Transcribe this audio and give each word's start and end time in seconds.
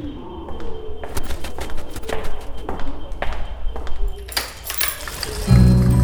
Thank 0.00 0.14
you. 0.16 0.39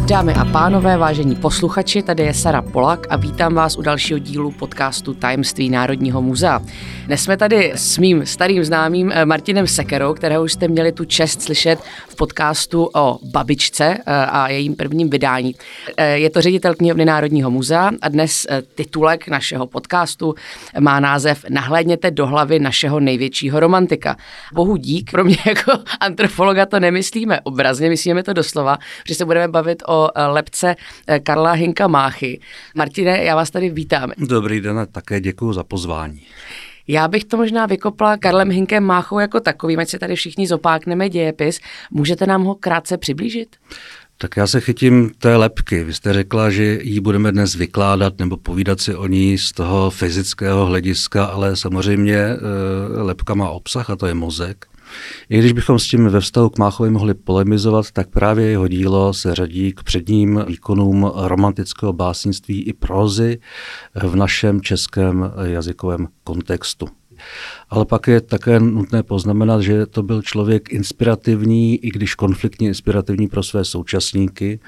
Dámy 0.09 0.33
a 0.33 0.45
pánové, 0.45 0.97
vážení 0.97 1.35
posluchači, 1.35 2.01
tady 2.01 2.23
je 2.23 2.33
Sara 2.33 2.61
Polak 2.61 3.07
a 3.09 3.15
vítám 3.15 3.53
vás 3.53 3.77
u 3.77 3.81
dalšího 3.81 4.19
dílu 4.19 4.51
podcastu 4.51 5.13
Tajemství 5.13 5.69
Národního 5.69 6.21
muzea. 6.21 6.61
Dnes 7.05 7.23
jsme 7.23 7.37
tady 7.37 7.71
s 7.75 7.97
mým 7.97 8.25
starým 8.25 8.63
známým 8.63 9.11
eh, 9.11 9.25
Martinem 9.25 9.67
Sekerou, 9.67 10.13
kterého 10.13 10.43
už 10.43 10.53
jste 10.53 10.67
měli 10.67 10.91
tu 10.91 11.05
čest 11.05 11.41
slyšet 11.41 11.79
v 12.07 12.15
podcastu 12.15 12.89
o 12.95 13.19
babičce 13.31 13.97
eh, 13.97 14.01
a 14.05 14.49
jejím 14.49 14.75
prvním 14.75 15.09
vydání. 15.09 15.55
Eh, 15.97 16.17
je 16.17 16.29
to 16.29 16.41
ředitel 16.41 16.75
knihovny 16.75 17.05
Národního 17.05 17.51
muzea 17.51 17.91
a 18.01 18.09
dnes 18.09 18.47
titulek 18.75 19.27
našeho 19.27 19.67
podcastu 19.67 20.35
má 20.79 20.99
název 20.99 21.45
Nahlédněte 21.49 22.11
do 22.11 22.27
hlavy 22.27 22.59
našeho 22.59 22.99
největšího 22.99 23.59
romantika. 23.59 24.15
Bohu 24.53 24.77
dík, 24.77 25.11
pro 25.11 25.23
mě 25.23 25.37
jako 25.45 25.71
antropologa 25.99 26.65
to 26.65 26.79
nemyslíme 26.79 27.41
obrazně, 27.41 27.89
myslíme 27.89 28.23
to 28.23 28.33
doslova, 28.33 28.77
že 29.07 29.15
se 29.15 29.25
budeme 29.25 29.47
bavit 29.47 29.83
o 29.87 29.96
lepce 30.27 30.75
eh, 31.07 31.19
Karla 31.19 31.51
Hinka 31.51 31.87
Máchy. 31.87 32.39
Martine, 32.75 33.23
já 33.23 33.35
vás 33.35 33.51
tady 33.51 33.69
vítám. 33.69 34.11
Dobrý 34.17 34.61
den 34.61 34.79
a 34.79 34.85
také 34.85 35.19
děkuji 35.19 35.53
za 35.53 35.63
pozvání. 35.63 36.21
Já 36.87 37.07
bych 37.07 37.25
to 37.25 37.37
možná 37.37 37.65
vykopla 37.65 38.17
Karlem 38.17 38.51
Hinkem 38.51 38.83
Máchou 38.83 39.19
jako 39.19 39.39
takovým, 39.39 39.79
ať 39.79 39.89
se 39.89 39.99
tady 39.99 40.15
všichni 40.15 40.47
zopákneme 40.47 41.09
dějepis. 41.09 41.59
Můžete 41.91 42.25
nám 42.25 42.43
ho 42.43 42.55
krátce 42.55 42.97
přiblížit? 42.97 43.55
Tak 44.17 44.37
já 44.37 44.47
se 44.47 44.61
chytím 44.61 45.11
té 45.17 45.35
lepky. 45.35 45.83
Vy 45.83 45.93
jste 45.93 46.13
řekla, 46.13 46.49
že 46.49 46.79
ji 46.81 46.99
budeme 46.99 47.31
dnes 47.31 47.55
vykládat 47.55 48.19
nebo 48.19 48.37
povídat 48.37 48.81
si 48.81 48.95
o 48.95 49.07
ní 49.07 49.37
z 49.37 49.51
toho 49.51 49.89
fyzického 49.89 50.65
hlediska, 50.65 51.25
ale 51.25 51.55
samozřejmě 51.55 52.17
eh, 52.17 52.37
lepka 53.01 53.33
má 53.33 53.49
obsah 53.49 53.89
a 53.89 53.95
to 53.95 54.07
je 54.07 54.13
mozek. 54.13 54.65
I 55.29 55.39
když 55.39 55.51
bychom 55.51 55.79
s 55.79 55.87
tím 55.87 56.09
ve 56.09 56.21
vztahu 56.21 56.49
k 56.49 56.57
Máchovi 56.57 56.89
mohli 56.89 57.13
polemizovat, 57.13 57.91
tak 57.91 58.09
právě 58.09 58.45
jeho 58.45 58.67
dílo 58.67 59.13
se 59.13 59.35
řadí 59.35 59.73
k 59.73 59.83
předním 59.83 60.43
výkonům 60.47 61.11
romantického 61.15 61.93
básnictví 61.93 62.63
i 62.63 62.73
prózy 62.73 63.39
v 64.03 64.15
našem 64.15 64.61
českém 64.61 65.31
jazykovém 65.43 66.07
kontextu. 66.23 66.87
Ale 67.69 67.85
pak 67.85 68.07
je 68.07 68.21
také 68.21 68.59
nutné 68.59 69.03
poznamenat, 69.03 69.61
že 69.61 69.85
to 69.85 70.03
byl 70.03 70.21
člověk 70.21 70.69
inspirativní, 70.69 71.85
i 71.85 71.89
když 71.89 72.15
konfliktně 72.15 72.67
inspirativní 72.67 73.27
pro 73.27 73.43
své 73.43 73.65
současníky. 73.65 74.59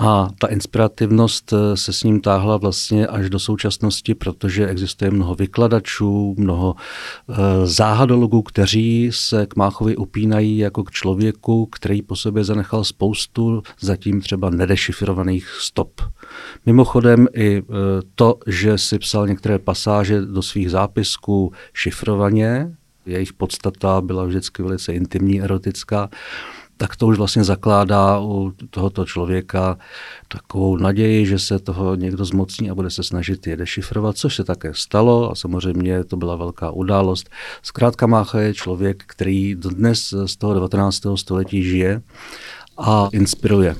A 0.00 0.28
ta 0.38 0.46
inspirativnost 0.46 1.52
eh, 1.52 1.76
se 1.76 1.92
s 1.92 2.02
ním 2.02 2.20
táhla 2.20 2.56
vlastně 2.56 3.06
až 3.06 3.30
do 3.30 3.38
současnosti, 3.38 4.14
protože 4.14 4.68
existuje 4.68 5.10
mnoho 5.10 5.34
vykladačů, 5.34 6.34
mnoho 6.38 6.74
eh, 7.28 7.34
záhadologů, 7.64 8.42
kteří 8.42 9.10
se 9.12 9.46
k 9.46 9.56
Máchovi 9.56 9.96
upínají 9.96 10.58
jako 10.58 10.84
k 10.84 10.90
člověku, 10.90 11.66
který 11.66 12.02
po 12.02 12.16
sobě 12.16 12.44
zanechal 12.44 12.84
spoustu 12.84 13.62
zatím 13.80 14.20
třeba 14.20 14.50
nedešifrovaných 14.50 15.48
stop. 15.60 16.00
Mimochodem 16.66 17.26
i 17.34 17.58
eh, 17.58 17.72
to, 18.14 18.38
že 18.46 18.78
si 18.78 18.98
psal 18.98 19.26
některé 19.26 19.58
pasáže 19.58 20.20
do 20.20 20.42
svých 20.42 20.70
zápisků 20.70 21.52
šifrovaně, 21.72 22.76
jejich 23.06 23.32
podstata 23.32 24.00
byla 24.00 24.24
vždycky 24.24 24.62
velice 24.62 24.92
intimní, 24.94 25.42
erotická, 25.42 26.08
tak 26.78 26.96
to 26.96 27.06
už 27.06 27.18
vlastně 27.18 27.44
zakládá 27.44 28.20
u 28.20 28.52
tohoto 28.70 29.04
člověka 29.04 29.78
takovou 30.28 30.76
naději, 30.76 31.26
že 31.26 31.38
se 31.38 31.58
toho 31.58 31.94
někdo 31.94 32.24
zmocní 32.24 32.70
a 32.70 32.74
bude 32.74 32.90
se 32.90 33.02
snažit 33.02 33.46
je 33.46 33.56
dešifrovat, 33.56 34.16
což 34.16 34.36
se 34.36 34.44
také 34.44 34.70
stalo 34.74 35.30
a 35.30 35.34
samozřejmě 35.34 36.04
to 36.04 36.16
byla 36.16 36.36
velká 36.36 36.70
událost. 36.70 37.30
Zkrátka 37.62 38.06
Mácha 38.06 38.40
je 38.40 38.54
člověk, 38.54 39.02
který 39.06 39.54
dnes 39.54 40.14
z 40.26 40.36
toho 40.36 40.54
19. 40.54 41.02
století 41.16 41.62
žije 41.62 42.02
a 42.78 43.08
inspiruje. 43.12 43.76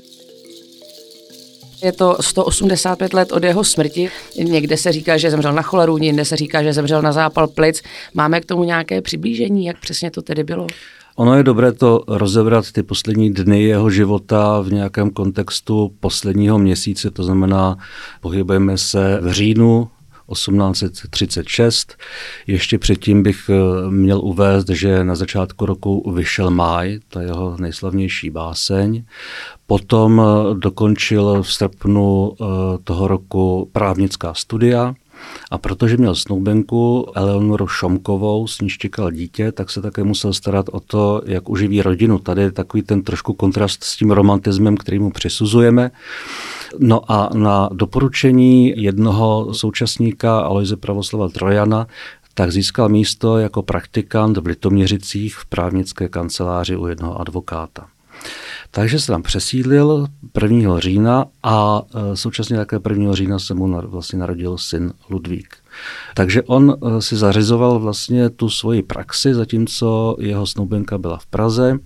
Je 1.83 1.93
to 1.93 2.17
185 2.21 3.15
let 3.15 3.33
od 3.33 3.45
jeho 3.45 3.65
smrti. 3.65 4.11
Někde 4.37 4.77
se 4.77 4.93
říká, 4.93 5.17
že 5.17 5.31
zemřel 5.31 5.53
na 5.53 5.63
choleru, 5.63 5.99
někde 5.99 6.25
se 6.25 6.37
říká, 6.37 6.63
že 6.63 6.73
zemřel 6.73 7.03
na 7.03 7.13
zápal 7.13 7.47
plic. 7.47 7.83
Máme 8.15 8.41
k 8.41 8.45
tomu 8.45 8.65
nějaké 8.65 9.03
přiblížení, 9.03 9.65
jak 9.65 9.81
přesně 9.81 10.11
to 10.11 10.23
tedy 10.23 10.45
bylo? 10.45 10.67
Ono 11.19 11.35
je 11.35 11.43
dobré 11.43 11.73
to 11.73 12.05
rozebrat 12.09 12.73
ty 12.73 12.83
poslední 12.83 13.31
dny 13.33 13.63
jeho 13.63 13.91
života 13.91 14.61
v 14.61 14.73
nějakém 14.73 15.11
kontextu 15.11 15.93
posledního 16.01 16.59
měsíce, 16.59 17.11
to 17.11 17.23
znamená, 17.23 17.77
pohybujeme 18.21 18.79
se 18.79 19.19
v 19.23 19.33
říjnu 19.33 19.89
1836. 20.33 21.97
Ještě 22.47 22.79
předtím 22.79 23.23
bych 23.23 23.51
eh, 23.51 23.91
měl 23.91 24.21
uvést, 24.21 24.69
že 24.69 25.05
na 25.05 25.15
začátku 25.15 25.67
roku 25.67 26.13
vyšel 26.13 26.51
Máj, 26.51 26.99
ta 27.09 27.23
jeho 27.23 27.57
nejslavnější 27.61 28.31
báseň. 28.31 29.05
Potom 29.67 30.23
eh, 30.23 30.55
dokončil 30.55 31.43
v 31.43 31.53
srpnu 31.53 32.33
eh, 32.33 32.45
toho 32.85 33.09
roku 33.09 33.69
právnická 33.73 34.35
studia 34.35 34.95
a 35.51 35.59
protože 35.59 35.97
měl 35.97 36.15
snoubenku 36.15 37.13
Eleonoru 37.15 37.67
Šomkovou, 37.67 38.47
s 38.47 38.61
níž 38.61 38.79
čekal 38.79 39.11
dítě, 39.11 39.53
tak 39.53 39.71
se 39.71 39.83
také 39.83 40.05
musel 40.05 40.33
starat 40.33 40.67
o 40.73 40.81
to, 40.81 41.23
jak 41.27 41.49
uživí 41.49 41.83
rodinu. 41.83 42.19
Tady 42.19 42.43
je 42.43 42.53
takový 42.53 42.83
ten 42.83 43.03
trošku 43.03 43.33
kontrast 43.33 43.85
s 43.85 43.97
tím 43.97 44.11
romantismem, 44.11 44.77
který 44.77 44.99
mu 44.99 45.11
přisuzujeme. 45.11 45.91
No 46.79 47.13
a 47.13 47.31
na 47.35 47.69
doporučení 47.73 48.83
jednoho 48.83 49.55
současníka 49.55 50.41
Aloise 50.41 50.77
Pravoslava 50.77 51.29
Trojana 51.29 51.87
tak 52.35 52.53
získal 52.53 52.89
místo 52.89 53.39
jako 53.39 53.63
praktikant 53.63 54.37
v 54.37 54.47
Litoměřicích 54.47 55.37
v 55.37 55.47
právnické 55.47 56.09
kanceláři 56.09 56.77
u 56.77 56.87
jednoho 56.87 57.21
advokáta. 57.21 57.87
Takže 58.71 59.01
se 59.01 59.07
tam 59.07 59.23
přesídlil 59.23 60.07
1. 60.43 60.81
října 60.81 61.25
a 61.43 61.83
e, 62.13 62.17
současně 62.17 62.57
také 62.57 62.79
1. 62.89 63.15
října 63.15 63.39
se 63.39 63.55
mu 63.55 63.81
vlastně 63.81 64.19
narodil 64.19 64.59
syn 64.59 64.93
Ludvík. 65.11 65.57
Takže 66.15 66.43
on 66.43 66.75
e, 66.75 67.03
si 67.03 67.17
zařizoval 67.17 67.79
vlastně 67.79 68.31
tu 68.31 68.51
svoji 68.51 68.83
praxi, 68.83 69.35
zatímco 69.35 70.17
jeho 70.21 70.47
snoubenka 70.47 70.99
byla 70.99 71.19
v 71.19 71.27
Praze 71.27 71.79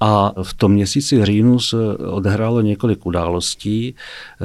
a 0.00 0.32
v 0.42 0.54
tom 0.54 0.72
měsíci 0.72 1.24
říjnu 1.24 1.60
se 1.60 1.76
odehrálo 1.96 2.60
několik 2.60 3.06
událostí, 3.06 3.94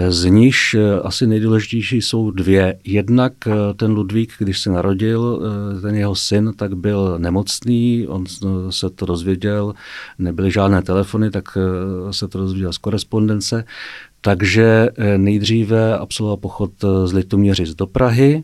z 0.09 0.25
nichž 0.25 0.75
asi 1.03 1.27
nejdůležitější 1.27 2.01
jsou 2.01 2.31
dvě. 2.31 2.79
Jednak 2.83 3.33
ten 3.75 3.91
Ludvík, 3.91 4.31
když 4.39 4.59
se 4.59 4.69
narodil, 4.69 5.41
ten 5.81 5.95
jeho 5.95 6.15
syn, 6.15 6.53
tak 6.55 6.75
byl 6.75 7.15
nemocný, 7.17 8.07
on 8.07 8.23
se 8.69 8.89
to 8.89 9.05
dozvěděl, 9.05 9.73
nebyly 10.19 10.51
žádné 10.51 10.81
telefony, 10.81 11.31
tak 11.31 11.57
se 12.11 12.27
to 12.27 12.37
dozvěděl 12.37 12.73
z 12.73 12.77
korespondence, 12.77 13.63
takže 14.21 14.89
nejdříve 15.17 15.97
absolvoval 15.97 16.37
pochod 16.37 16.71
z 17.05 17.13
Litoměřic 17.13 17.75
do 17.75 17.87
Prahy, 17.87 18.43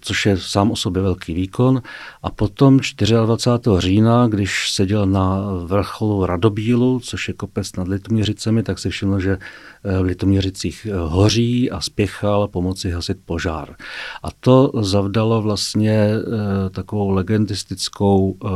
což 0.00 0.26
je 0.26 0.36
sám 0.36 0.70
o 0.70 0.76
sobě 0.76 1.02
velký 1.02 1.34
výkon. 1.34 1.82
A 2.22 2.30
potom 2.30 2.80
24. 3.24 3.80
října, 3.80 4.26
když 4.26 4.72
seděl 4.72 5.06
na 5.06 5.40
vrcholu 5.64 6.26
Radobílu, 6.26 7.00
což 7.00 7.28
je 7.28 7.34
kopec 7.34 7.76
nad 7.76 7.88
Litoměřicemi, 7.88 8.62
tak 8.62 8.78
si 8.78 8.90
všiml, 8.90 9.20
že 9.20 9.38
v 9.84 10.02
Litoměřicích 10.02 10.86
hoří 11.06 11.70
a 11.70 11.80
spěchal 11.80 12.48
pomoci 12.48 12.90
hasit 12.90 13.18
požár. 13.24 13.76
A 14.22 14.28
to 14.40 14.72
zavdalo 14.80 15.42
vlastně 15.42 15.92
eh, 15.92 16.70
takovou 16.70 17.10
legendistickou 17.10 18.36
eh, 18.44 18.48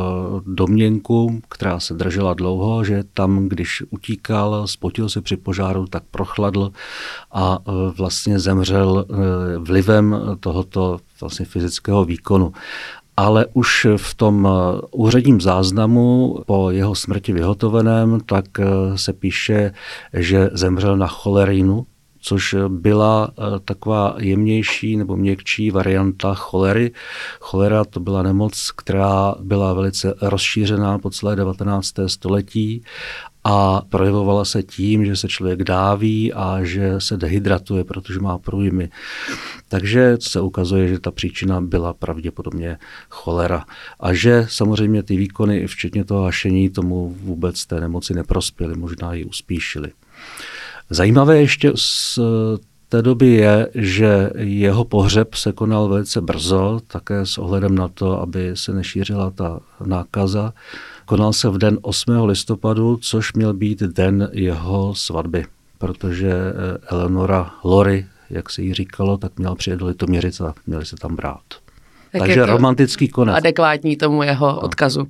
domněnku, 0.47 1.41
která 1.49 1.81
se 1.81 1.95
držela 1.95 2.35
dlouho, 2.35 2.85
že 2.85 3.03
tam, 3.15 3.49
když 3.49 3.83
utíkal, 3.91 4.67
spotil 4.67 5.09
se 5.09 5.21
při 5.21 5.37
požáru, 5.37 5.87
tak 5.87 6.03
prochladl 6.11 6.73
a 7.33 7.59
eh, 7.59 7.73
vlastně 7.97 8.39
zemřel 8.39 9.07
vlivem 9.59 10.17
tohoto 10.41 10.99
vlastně 11.21 11.47
fyzického 11.47 12.05
výkonu 12.05 12.53
ale 13.17 13.47
už 13.53 13.87
v 13.97 14.15
tom 14.15 14.49
úředním 14.91 15.41
záznamu 15.41 16.39
po 16.47 16.71
jeho 16.71 16.95
smrti 16.95 17.33
vyhotoveném, 17.33 18.21
tak 18.27 18.45
se 18.97 19.13
píše, 19.13 19.73
že 20.13 20.51
zemřel 20.53 20.97
na 20.97 21.07
cholerinu, 21.07 21.87
což 22.21 22.55
byla 22.69 23.31
taková 23.65 24.15
jemnější 24.19 24.97
nebo 24.97 25.17
měkčí 25.17 25.71
varianta 25.71 26.35
cholery. 26.35 26.93
Cholera 27.41 27.85
to 27.85 28.01
byla 28.01 28.23
nemoc, 28.23 28.71
která 28.77 29.35
byla 29.41 29.73
velice 29.73 30.15
rozšířená 30.21 30.99
po 30.99 31.11
celé 31.11 31.37
19. 31.37 31.93
století 32.07 32.85
a 33.45 33.83
projevovala 33.89 34.45
se 34.45 34.63
tím, 34.63 35.07
že 35.07 35.17
se 35.17 35.29
člověk 35.29 35.65
dáví 35.65 36.33
a 36.33 36.59
že 36.63 36.95
se 36.99 37.17
dehydratuje, 37.17 37.85
protože 37.85 38.21
má 38.21 38.39
průjmy. 38.39 38.89
Takže 39.69 40.17
se 40.21 40.41
ukazuje, 40.41 40.89
že 40.89 41.01
ta 41.01 41.11
příčina 41.11 41.61
byla 41.61 41.95
pravděpodobně 41.95 42.79
cholera. 43.11 43.65
A 44.01 44.15
že 44.15 44.47
samozřejmě 44.49 45.03
ty 45.03 45.17
výkony, 45.17 45.67
včetně 45.67 46.05
toho 46.05 46.25
hašení, 46.25 46.71
tomu 46.71 47.17
vůbec 47.23 47.67
té 47.67 47.81
nemoci 47.81 48.15
neprospěly, 48.15 48.77
možná 48.77 49.15
ji 49.15 49.25
uspíšily. 49.25 49.93
Zajímavé 50.91 51.41
ještě 51.41 51.73
z 51.75 52.19
té 52.89 53.03
doby 53.03 53.27
je, 53.27 53.69
že 53.75 54.31
jeho 54.37 54.85
pohřeb 54.85 55.35
se 55.35 55.53
konal 55.53 55.89
velice 55.89 56.21
brzo, 56.21 56.81
také 56.87 57.27
s 57.27 57.39
ohledem 57.39 57.75
na 57.75 57.89
to, 57.89 58.21
aby 58.21 58.51
se 58.55 58.73
nešířila 58.73 59.31
ta 59.31 59.61
nákaza. 59.87 60.53
Konal 61.05 61.33
se 61.33 61.49
v 61.49 61.59
den 61.59 61.79
8. 61.83 62.25
listopadu, 62.25 62.97
což 62.97 63.33
měl 63.33 63.55
být 63.55 63.81
den 63.81 64.29
jeho 64.33 64.95
svatby, 64.95 65.47
protože 65.79 66.31
eh, 66.31 66.79
Eleonora 66.87 67.51
Lory, 67.65 68.07
jak 68.31 68.51
se 68.51 68.63
jí 68.63 68.75
říkalo, 68.75 69.17
tak 69.17 69.39
měla 69.39 69.55
přijet 69.55 69.81
do 69.81 69.87
Litoměřic 69.87 70.41
a 70.41 70.55
měli 70.67 70.87
se 70.87 70.97
tam 70.97 71.17
brát. 71.17 71.43
Tak 72.13 72.21
Takže 72.21 72.47
romantický 72.47 73.09
konec. 73.09 73.37
Adekvátní 73.37 73.97
tomu 73.97 74.23
jeho 74.23 74.47
no. 74.47 74.61
odkazu. 74.61 75.09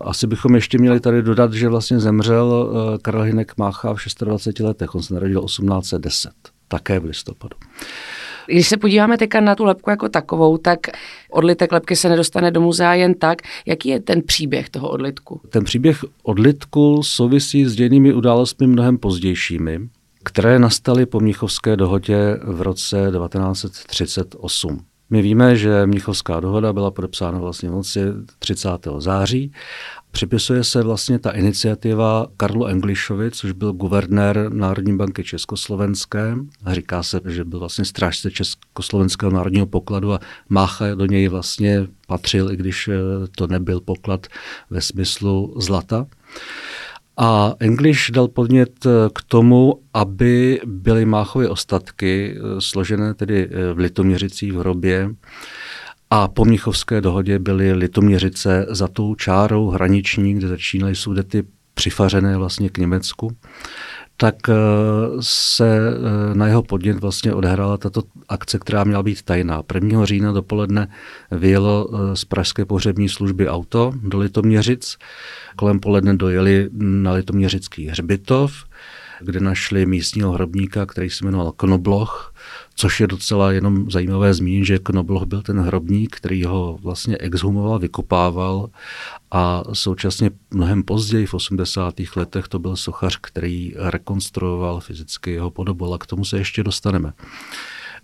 Asi 0.00 0.26
bychom 0.26 0.54
ještě 0.54 0.78
měli 0.78 1.00
tady 1.00 1.22
dodat, 1.22 1.52
že 1.52 1.68
vlastně 1.68 2.00
zemřel 2.00 2.70
eh, 2.94 2.98
Karel 2.98 3.22
Hinek 3.22 3.56
Mácha 3.56 3.94
v 3.94 3.98
26 4.24 4.60
letech. 4.60 4.94
On 4.94 5.02
se 5.02 5.14
narodil 5.14 5.42
1810, 5.44 6.30
také 6.68 7.00
v 7.00 7.04
listopadu. 7.04 7.56
Když 8.50 8.68
se 8.68 8.76
podíváme 8.76 9.18
teďka 9.18 9.40
na 9.40 9.54
tu 9.54 9.64
lepku 9.64 9.90
jako 9.90 10.08
takovou, 10.08 10.56
tak 10.56 10.78
odlitek 11.30 11.72
lepky 11.72 11.96
se 11.96 12.08
nedostane 12.08 12.50
do 12.50 12.60
muzea 12.60 12.94
jen 12.94 13.14
tak. 13.14 13.42
Jaký 13.66 13.88
je 13.88 14.00
ten 14.00 14.22
příběh 14.22 14.70
toho 14.70 14.88
odlitku? 14.88 15.40
Ten 15.48 15.64
příběh 15.64 16.04
odlitku 16.22 17.02
souvisí 17.02 17.64
s 17.64 17.74
dějnými 17.74 18.14
událostmi 18.14 18.66
mnohem 18.66 18.98
pozdějšími, 18.98 19.80
které 20.24 20.58
nastaly 20.58 21.06
po 21.06 21.20
Mnichovské 21.20 21.76
dohodě 21.76 22.38
v 22.42 22.62
roce 22.62 22.96
1938. 22.96 24.80
My 25.10 25.22
víme, 25.22 25.56
že 25.56 25.86
Mnichovská 25.86 26.40
dohoda 26.40 26.72
byla 26.72 26.90
podepsána 26.90 27.38
vlastně 27.38 27.68
v 27.68 27.72
noci 27.72 28.00
30. 28.38 28.68
září. 28.98 29.52
Připisuje 30.10 30.64
se 30.64 30.82
vlastně 30.82 31.18
ta 31.18 31.30
iniciativa 31.30 32.26
Karlu 32.36 32.66
Englišovi, 32.66 33.30
což 33.30 33.52
byl 33.52 33.72
guvernér 33.72 34.52
Národní 34.52 34.96
banky 34.96 35.24
Československé. 35.24 36.36
Říká 36.66 37.02
se, 37.02 37.20
že 37.24 37.44
byl 37.44 37.58
vlastně 37.58 37.84
strážce 37.84 38.30
Československého 38.30 39.32
národního 39.32 39.66
pokladu 39.66 40.12
a 40.12 40.20
Mácha 40.48 40.94
do 40.94 41.06
něj 41.06 41.28
vlastně 41.28 41.86
patřil, 42.06 42.52
i 42.52 42.56
když 42.56 42.88
eh, 42.88 42.94
to 43.36 43.46
nebyl 43.46 43.80
poklad 43.80 44.26
ve 44.70 44.80
smyslu 44.80 45.54
zlata. 45.56 46.06
A 47.16 47.54
English 47.58 48.10
dal 48.10 48.28
podnět 48.28 48.86
eh, 48.86 48.90
k 49.14 49.22
tomu, 49.22 49.80
aby 49.94 50.60
byly 50.66 51.04
Máchovy 51.04 51.48
ostatky, 51.48 52.36
eh, 52.36 52.60
složené 52.60 53.14
tedy 53.14 53.50
v 53.74 53.78
Litoměřicích 53.78 54.52
v 54.52 54.56
hrobě, 54.56 55.10
a 56.10 56.28
po 56.28 56.44
Mnichovské 56.44 57.00
dohodě 57.00 57.38
byly 57.38 57.72
Litoměřice 57.72 58.66
za 58.68 58.88
tou 58.88 59.14
čárou 59.14 59.70
hraniční, 59.70 60.34
kde 60.34 60.48
začínaly 60.48 60.94
sudety 60.94 61.44
přifařené 61.74 62.36
vlastně 62.36 62.70
k 62.70 62.78
Německu 62.78 63.36
tak 64.20 64.48
eh, 64.48 64.54
se 65.20 65.78
eh, 65.78 66.34
na 66.34 66.46
jeho 66.46 66.62
podnět 66.62 67.00
vlastně 67.00 67.34
odehrála 67.34 67.76
tato 67.76 68.02
akce, 68.28 68.58
která 68.58 68.84
měla 68.84 69.02
být 69.02 69.22
tajná. 69.22 69.62
1. 69.74 70.04
října 70.04 70.32
dopoledne 70.32 70.88
vyjelo 71.30 71.88
eh, 71.88 72.16
z 72.16 72.24
pražské 72.24 72.64
pohřební 72.64 73.08
služby 73.08 73.48
auto 73.48 73.92
do 74.02 74.18
Litoměřic. 74.18 74.96
Kolem 75.56 75.80
poledne 75.80 76.16
dojeli 76.16 76.68
na 76.78 77.12
Litoměřický 77.12 77.86
hřbitov, 77.86 78.52
kde 79.20 79.40
našli 79.40 79.86
místního 79.86 80.32
hrobníka, 80.32 80.86
který 80.86 81.10
se 81.10 81.24
jmenoval 81.24 81.52
Knobloch, 81.52 82.34
což 82.80 83.00
je 83.00 83.06
docela 83.06 83.52
jenom 83.52 83.90
zajímavé 83.90 84.34
zmínit, 84.34 84.64
že 84.64 84.78
Knobloch 84.78 85.24
byl 85.24 85.42
ten 85.42 85.60
hrobník, 85.60 86.16
který 86.16 86.44
ho 86.44 86.78
vlastně 86.82 87.16
exhumoval, 87.16 87.78
vykopával 87.78 88.70
a 89.30 89.62
současně 89.72 90.30
mnohem 90.50 90.82
později, 90.82 91.26
v 91.26 91.34
80. 91.34 91.94
letech, 92.16 92.48
to 92.48 92.58
byl 92.58 92.76
sochař, 92.76 93.18
který 93.20 93.74
rekonstruoval 93.76 94.80
fyzicky 94.80 95.30
jeho 95.30 95.50
podobu, 95.50 95.84
ale 95.84 95.98
k 95.98 96.06
tomu 96.06 96.24
se 96.24 96.38
ještě 96.38 96.62
dostaneme. 96.62 97.12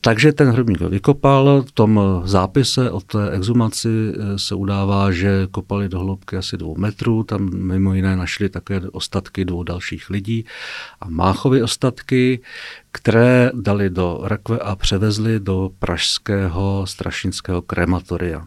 Takže 0.06 0.32
ten 0.32 0.48
hrobník 0.54 0.80
vykopal. 0.80 1.62
V 1.66 1.72
tom 1.72 2.00
zápise 2.24 2.90
o 2.90 3.00
té 3.00 3.30
exhumaci 3.30 3.88
eh, 3.88 4.38
se 4.38 4.54
udává, 4.54 5.12
že 5.12 5.46
kopali 5.50 5.88
do 5.88 5.98
hloubky 5.98 6.36
asi 6.36 6.56
dvou 6.56 6.78
metrů. 6.78 7.22
Tam 7.22 7.50
mimo 7.54 7.94
jiné 7.94 8.16
našli 8.16 8.48
také 8.48 8.80
ostatky 8.92 9.44
dvou 9.44 9.62
dalších 9.62 10.10
lidí 10.10 10.44
a 11.00 11.10
Máchovy 11.10 11.62
ostatky, 11.62 12.40
které 12.92 13.50
dali 13.54 13.90
do 13.90 14.20
rakve 14.22 14.58
a 14.58 14.76
převezli 14.76 15.40
do 15.40 15.70
pražského 15.78 16.86
strašnického 16.86 17.62
krematoria. 17.62 18.46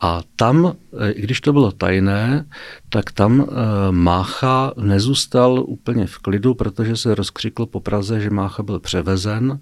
A 0.00 0.22
tam, 0.36 0.76
eh, 0.98 1.10
i 1.10 1.22
když 1.22 1.40
to 1.40 1.52
bylo 1.52 1.72
tajné, 1.72 2.46
tak 2.88 3.12
tam 3.12 3.40
eh, 3.40 3.52
Mácha 3.90 4.72
nezůstal 4.76 5.64
úplně 5.66 6.06
v 6.06 6.18
klidu, 6.18 6.54
protože 6.54 6.96
se 6.96 7.14
rozkřikl 7.14 7.66
po 7.66 7.80
Praze, 7.80 8.20
že 8.20 8.30
Mácha 8.30 8.62
byl 8.62 8.80
převezen 8.80 9.60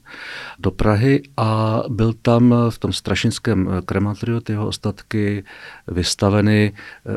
do 0.59 0.71
Prahy 0.71 1.23
a 1.37 1.82
byl 1.88 2.12
tam 2.23 2.55
v 2.71 2.79
tom 2.79 2.93
strašinském 2.93 3.69
eh, 3.69 3.82
krematoriu 3.82 4.41
ty 4.41 4.53
jeho 4.53 4.67
ostatky 4.67 5.44
vystaveny 5.88 6.73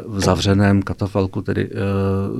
v 0.06 0.20
zavřeném 0.20 0.82
katafalku, 0.82 1.42
tedy 1.42 1.70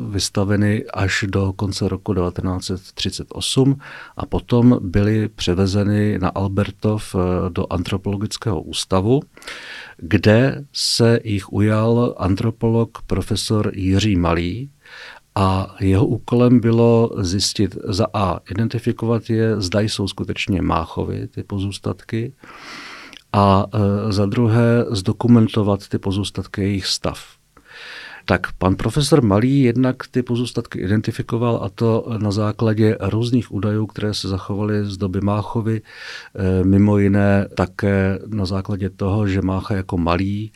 vystaveny 0.10 0.86
až 0.94 1.26
do 1.28 1.54
konce 1.54 1.88
roku 1.88 2.14
1938 2.14 3.80
a 4.18 4.26
potom 4.26 4.80
byly 4.82 5.28
převezeny 5.28 6.20
na 6.20 6.30
Albertov 6.30 7.16
do 7.50 7.74
antropologického 7.74 8.62
ústavu, 8.62 9.22
kde 9.98 10.66
se 10.74 11.20
jich 11.24 11.54
ujal 11.54 12.16
antropolog 12.18 13.02
profesor 13.08 13.57
Jiří 13.74 14.16
Malý 14.16 14.70
a 15.36 15.76
jeho 15.80 16.06
úkolem 16.06 16.60
bylo 16.60 17.12
zjistit 17.18 17.78
za 17.84 18.08
A, 18.14 18.40
identifikovat 18.52 19.30
je, 19.30 19.62
zda 19.62 19.80
jsou 19.80 20.08
skutečně 20.08 20.62
Máchovy, 20.62 21.28
ty 21.28 21.44
pozůstatky, 21.44 22.34
a 23.34 23.66
e, 23.74 24.12
za 24.12 24.26
druhé 24.26 24.86
zdokumentovat 24.90 25.88
ty 25.88 25.98
pozůstatky, 26.00 26.62
jejich 26.62 26.86
stav. 26.86 27.38
Tak 28.26 28.52
pan 28.58 28.76
profesor 28.76 29.24
Malý 29.24 29.62
jednak 29.62 29.96
ty 30.12 30.24
pozůstatky 30.24 30.80
identifikoval 30.80 31.60
a 31.64 31.70
to 31.70 32.06
na 32.18 32.32
základě 32.32 32.98
různých 33.02 33.52
údajů, 33.52 33.86
které 33.86 34.14
se 34.14 34.28
zachovaly 34.28 34.86
z 34.86 34.98
doby 34.98 35.22
Máchovy, 35.22 35.82
eh, 35.82 36.64
mimo 36.64 36.98
jiné 36.98 37.48
také 37.56 38.20
na 38.28 38.46
základě 38.46 38.90
toho, 38.90 39.28
že 39.28 39.42
Mácha 39.42 39.76
jako 39.76 39.98
malý, 39.98 40.52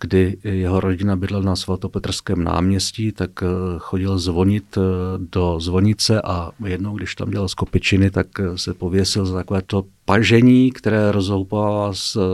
kdy 0.00 0.36
jeho 0.44 0.80
rodina 0.80 1.16
bydlela 1.16 1.44
na 1.44 1.56
svatopetrském 1.56 2.44
náměstí, 2.44 3.12
tak 3.12 3.30
eh, 3.42 3.46
chodil 3.78 4.18
zvonit 4.18 4.78
eh, 4.78 4.80
do 5.18 5.60
zvonice 5.60 6.22
a 6.22 6.50
jednou, 6.66 6.96
když 6.96 7.14
tam 7.14 7.30
dělal 7.30 7.48
skopičiny, 7.48 8.10
tak 8.10 8.26
se 8.56 8.74
pověsil 8.74 9.26
za 9.26 9.34
takové 9.34 9.62
to 9.62 9.84
pažení, 10.04 10.72
které 10.72 11.12
rozhoupává 11.12 11.92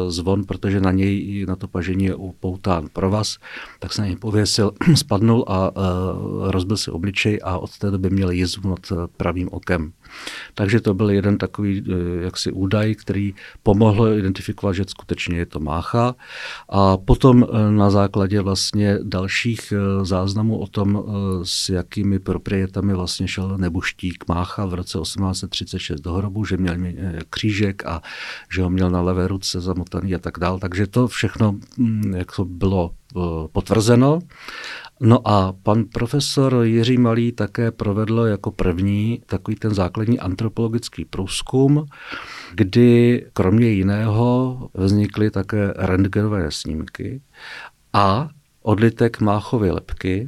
zvon, 0.09 0.44
protože 0.44 0.81
na 0.81 0.93
něj, 0.93 1.44
na 1.49 1.56
to 1.56 1.69
pažení 1.69 2.05
je 2.05 2.14
upoután 2.14 2.88
provaz, 2.93 3.38
tak 3.79 3.93
se 3.93 4.03
na 4.03 4.06
něj 4.06 4.17
pověsil, 4.17 4.73
spadnul 4.94 5.44
a 5.49 5.71
rozbil 6.40 6.76
si 6.76 6.90
obličej 6.90 7.40
a 7.45 7.59
od 7.59 7.78
té 7.78 7.90
doby 7.90 8.11
měl 8.11 8.31
jizvu 8.31 8.71
nad 8.71 8.92
pravým 9.16 9.49
okem. 9.52 9.92
Takže 10.54 10.81
to 10.81 10.95
byl 10.95 11.11
jeden 11.11 11.38
takový 11.38 11.83
uh, 11.83 11.97
jaksi 12.23 12.52
údaj, 12.52 12.95
který 12.95 13.35
pomohl 13.62 14.09
identifikovat, 14.09 14.73
že 14.73 14.85
skutečně 14.88 15.38
je 15.38 15.47
to 15.47 15.61
mácha. 15.61 16.14
A 16.69 16.97
potom 16.97 17.42
uh, 17.42 17.71
na 17.71 17.90
základě 17.90 18.40
vlastně 18.40 18.99
dalších 19.02 19.73
uh, 19.73 20.04
záznamů 20.04 20.59
o 20.59 20.66
tom, 20.66 21.04
s 21.42 21.69
jakými 21.69 22.19
proprietami 22.19 22.95
vlastně 22.95 23.28
šel 23.28 23.59
Nebuštík 23.59 24.25
Mácha 24.28 24.66
v 24.66 24.75
roce 24.75 24.99
1836 24.99 26.00
do 26.00 26.12
hrobu, 26.12 26.45
že 26.45 26.57
měl 26.57 26.75
kříž 27.31 27.52
křížek 27.52 27.87
a 27.87 28.02
že 28.50 28.62
ho 28.62 28.71
měl 28.71 28.90
na 28.90 29.00
levé 29.00 29.28
ruce 29.28 29.61
zamotaný 29.61 30.14
a 30.14 30.19
tak 30.19 30.38
dál. 30.38 30.59
Takže 30.59 30.87
to 30.87 31.09
všechno 31.09 31.52
mm, 31.76 32.14
jak 32.14 32.37
to 32.37 32.45
bylo 32.45 32.90
eh, 32.90 33.01
potvrzeno. 33.52 34.19
No 35.00 35.28
a 35.28 35.52
pan 35.62 35.85
profesor 35.85 36.57
Jiří 36.62 36.99
Malý 36.99 37.33
také 37.33 37.71
provedl 37.71 38.21
jako 38.21 38.50
první 38.50 39.23
takový 39.26 39.57
ten 39.57 39.75
základní 39.75 40.19
antropologický 40.21 41.04
průzkum, 41.04 41.87
kdy 42.54 43.26
kromě 43.33 43.69
jiného 43.69 44.59
vznikly 44.75 45.31
také 45.31 45.75
rentgenové 45.76 46.50
snímky 46.50 47.21
a 47.92 48.28
odlitek 48.62 49.21
Máchovy 49.21 49.71
lepky, 49.71 50.26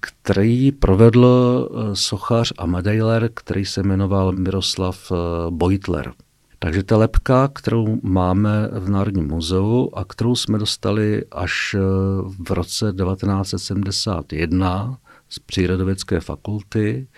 který 0.00 0.72
provedl 0.72 1.68
eh, 1.70 1.96
sochař 1.96 2.52
a 2.58 2.66
medailer, 2.66 3.30
který 3.34 3.64
se 3.64 3.82
jmenoval 3.82 4.32
Miroslav 4.32 5.12
eh, 5.12 5.16
Beutler. 5.50 6.12
Takže 6.62 6.82
ta 6.82 6.96
lepka, 6.96 7.48
kterou 7.48 7.98
máme 8.02 8.68
v 8.72 8.90
Národním 8.90 9.28
muzeu 9.28 9.90
a 9.94 10.04
kterou 10.04 10.34
jsme 10.34 10.58
dostali 10.58 11.24
až 11.32 11.74
eh, 11.74 11.78
v 12.42 12.50
roce 12.50 12.94
1971 13.04 14.98
z 15.28 15.38
přírodovědské 15.38 16.20
fakulty 16.20 17.08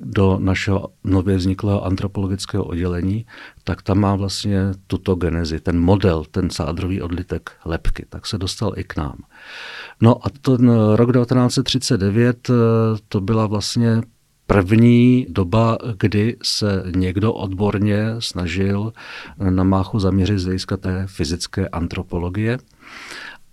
do 0.00 0.38
našeho 0.38 0.88
nově 1.04 1.36
vzniklého 1.36 1.84
antropologického 1.84 2.64
oddělení, 2.64 3.26
tak 3.64 3.82
tam 3.82 3.98
má 3.98 4.14
vlastně 4.16 4.60
tuto 4.86 5.14
genezi, 5.14 5.60
ten 5.60 5.80
model, 5.80 6.24
ten 6.30 6.50
sádrový 6.50 7.02
odlitek 7.02 7.50
lepky, 7.64 8.06
tak 8.08 8.26
se 8.26 8.38
dostal 8.38 8.72
i 8.76 8.84
k 8.84 8.96
nám. 8.96 9.18
No 10.00 10.26
a 10.26 10.30
ten 10.40 10.70
rok 10.94 11.12
1939 11.12 12.50
eh, 12.50 12.54
to 13.08 13.20
byla 13.20 13.46
vlastně 13.46 14.02
první 14.52 15.26
doba, 15.28 15.78
kdy 15.98 16.36
se 16.42 16.84
někdo 16.96 17.32
odborně 17.32 18.06
snažil 18.18 18.92
na 19.50 19.64
máchu 19.64 19.98
zaměřit 19.98 20.38
z 20.38 20.44
hlediska 20.44 20.76
té 20.76 21.06
fyzické 21.06 21.68
antropologie. 21.68 22.58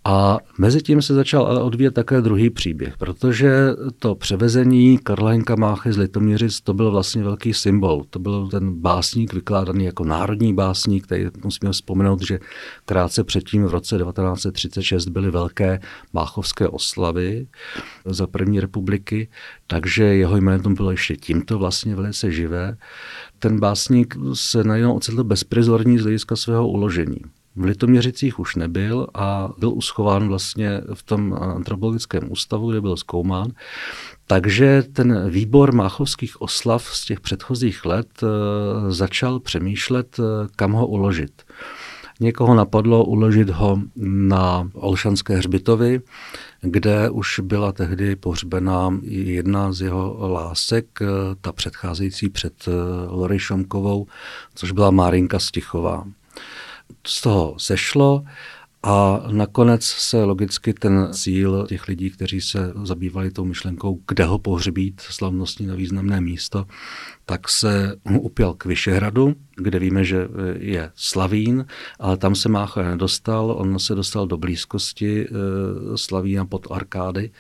A 0.09 0.39
mezi 0.57 0.81
tím 0.81 1.01
se 1.01 1.13
začal 1.13 1.45
ale 1.45 1.63
odvíjet 1.63 1.91
také 1.91 2.21
druhý 2.21 2.49
příběh, 2.49 2.97
protože 2.97 3.51
to 3.99 4.15
převezení 4.15 4.97
Karla 4.97 5.31
Hinka 5.31 5.55
Máchy 5.55 5.93
z 5.93 5.97
Litoměřic, 5.97 6.61
to 6.61 6.73
byl 6.73 6.91
vlastně 6.91 7.23
velký 7.23 7.53
symbol. 7.53 8.03
To 8.09 8.19
byl 8.19 8.47
ten 8.47 8.73
básník 8.73 9.33
vykládaný 9.33 9.85
jako 9.85 10.03
národní 10.03 10.53
básník, 10.53 11.05
který 11.05 11.25
musíme 11.43 11.71
vzpomenout, 11.71 12.21
že 12.21 12.39
krátce 12.85 13.23
předtím 13.23 13.65
v 13.65 13.71
roce 13.71 13.97
1936 13.97 15.09
byly 15.09 15.31
velké 15.31 15.79
máchovské 16.13 16.67
oslavy 16.67 17.47
za 18.05 18.27
první 18.27 18.59
republiky, 18.59 19.29
takže 19.67 20.03
jeho 20.03 20.37
jméno 20.37 20.69
bylo 20.69 20.91
ještě 20.91 21.15
tímto 21.15 21.59
vlastně 21.59 21.95
velice 21.95 22.31
živé. 22.31 22.77
Ten 23.39 23.59
básník 23.59 24.15
se 24.33 24.63
najednou 24.63 24.93
ocitl 24.93 25.23
bezprizorní 25.23 25.97
z 25.97 26.01
hlediska 26.01 26.35
svého 26.35 26.67
uložení. 26.67 27.19
V 27.59 27.63
Litoměřicích 27.63 28.39
už 28.39 28.55
nebyl 28.55 29.07
a 29.13 29.49
byl 29.57 29.69
uschován 29.69 30.27
vlastně 30.27 30.81
v 30.93 31.03
tom 31.03 31.33
antropologickém 31.33 32.31
ústavu, 32.31 32.71
kde 32.71 32.81
byl 32.81 32.97
zkoumán. 32.97 33.51
Takže 34.27 34.83
ten 34.93 35.29
výbor 35.29 35.71
máchovských 35.71 36.41
oslav 36.41 36.83
z 36.83 37.05
těch 37.05 37.19
předchozích 37.19 37.85
let 37.85 38.07
eh, 38.23 38.27
začal 38.91 39.39
přemýšlet, 39.39 40.19
eh, 40.19 40.47
kam 40.55 40.71
ho 40.71 40.87
uložit. 40.87 41.43
Někoho 42.19 42.55
napadlo 42.55 43.05
uložit 43.05 43.49
ho 43.49 43.81
na 44.05 44.69
Olšanské 44.73 45.37
hřbitovy, 45.37 46.01
kde 46.61 47.09
už 47.09 47.39
byla 47.39 47.71
tehdy 47.71 48.15
pohřbená 48.15 48.99
jedna 49.03 49.73
z 49.73 49.81
jeho 49.81 50.17
lásek, 50.19 50.85
eh, 51.01 51.05
ta 51.41 51.51
předcházející 51.51 52.29
před 52.29 52.53
Lory 53.07 53.39
Šomkovou, 53.39 54.07
což 54.55 54.71
byla 54.71 54.91
Márinka 54.91 55.39
Stichová 55.39 56.05
z 57.08 57.22
toho 57.22 57.55
sešlo 57.58 58.24
a 58.84 59.24
nakonec 59.31 59.84
se 59.84 60.24
logicky 60.24 60.74
ten 60.74 61.08
cíl 61.13 61.65
těch 61.67 61.88
lidí, 61.88 62.10
kteří 62.10 62.41
se 62.41 62.74
zabývali 62.84 63.31
tou 63.31 63.46
myšlenkou, 63.46 64.00
kde 64.08 64.24
ho 64.24 64.39
pohřbít 64.39 65.01
slavnostní 65.01 65.67
na 65.67 65.75
významné 65.75 66.22
místo, 66.22 66.65
tak 67.25 67.50
se 67.50 67.96
upěl 68.19 68.53
k 68.53 68.65
Vyšehradu, 68.65 69.36
kde 69.55 69.79
víme, 69.79 70.03
že 70.03 70.27
je 70.58 70.91
Slavín, 70.96 71.65
ale 72.00 72.17
tam 72.17 72.36
se 72.36 72.50
Mácha 72.50 72.84
nedostal, 72.84 73.51
on 73.51 73.79
se 73.79 73.96
dostal 73.96 74.27
do 74.27 74.38
blízkosti 74.38 75.27
eh, 75.27 75.31
Slavína 75.98 76.46
pod 76.46 76.67
Arkády 76.72 77.31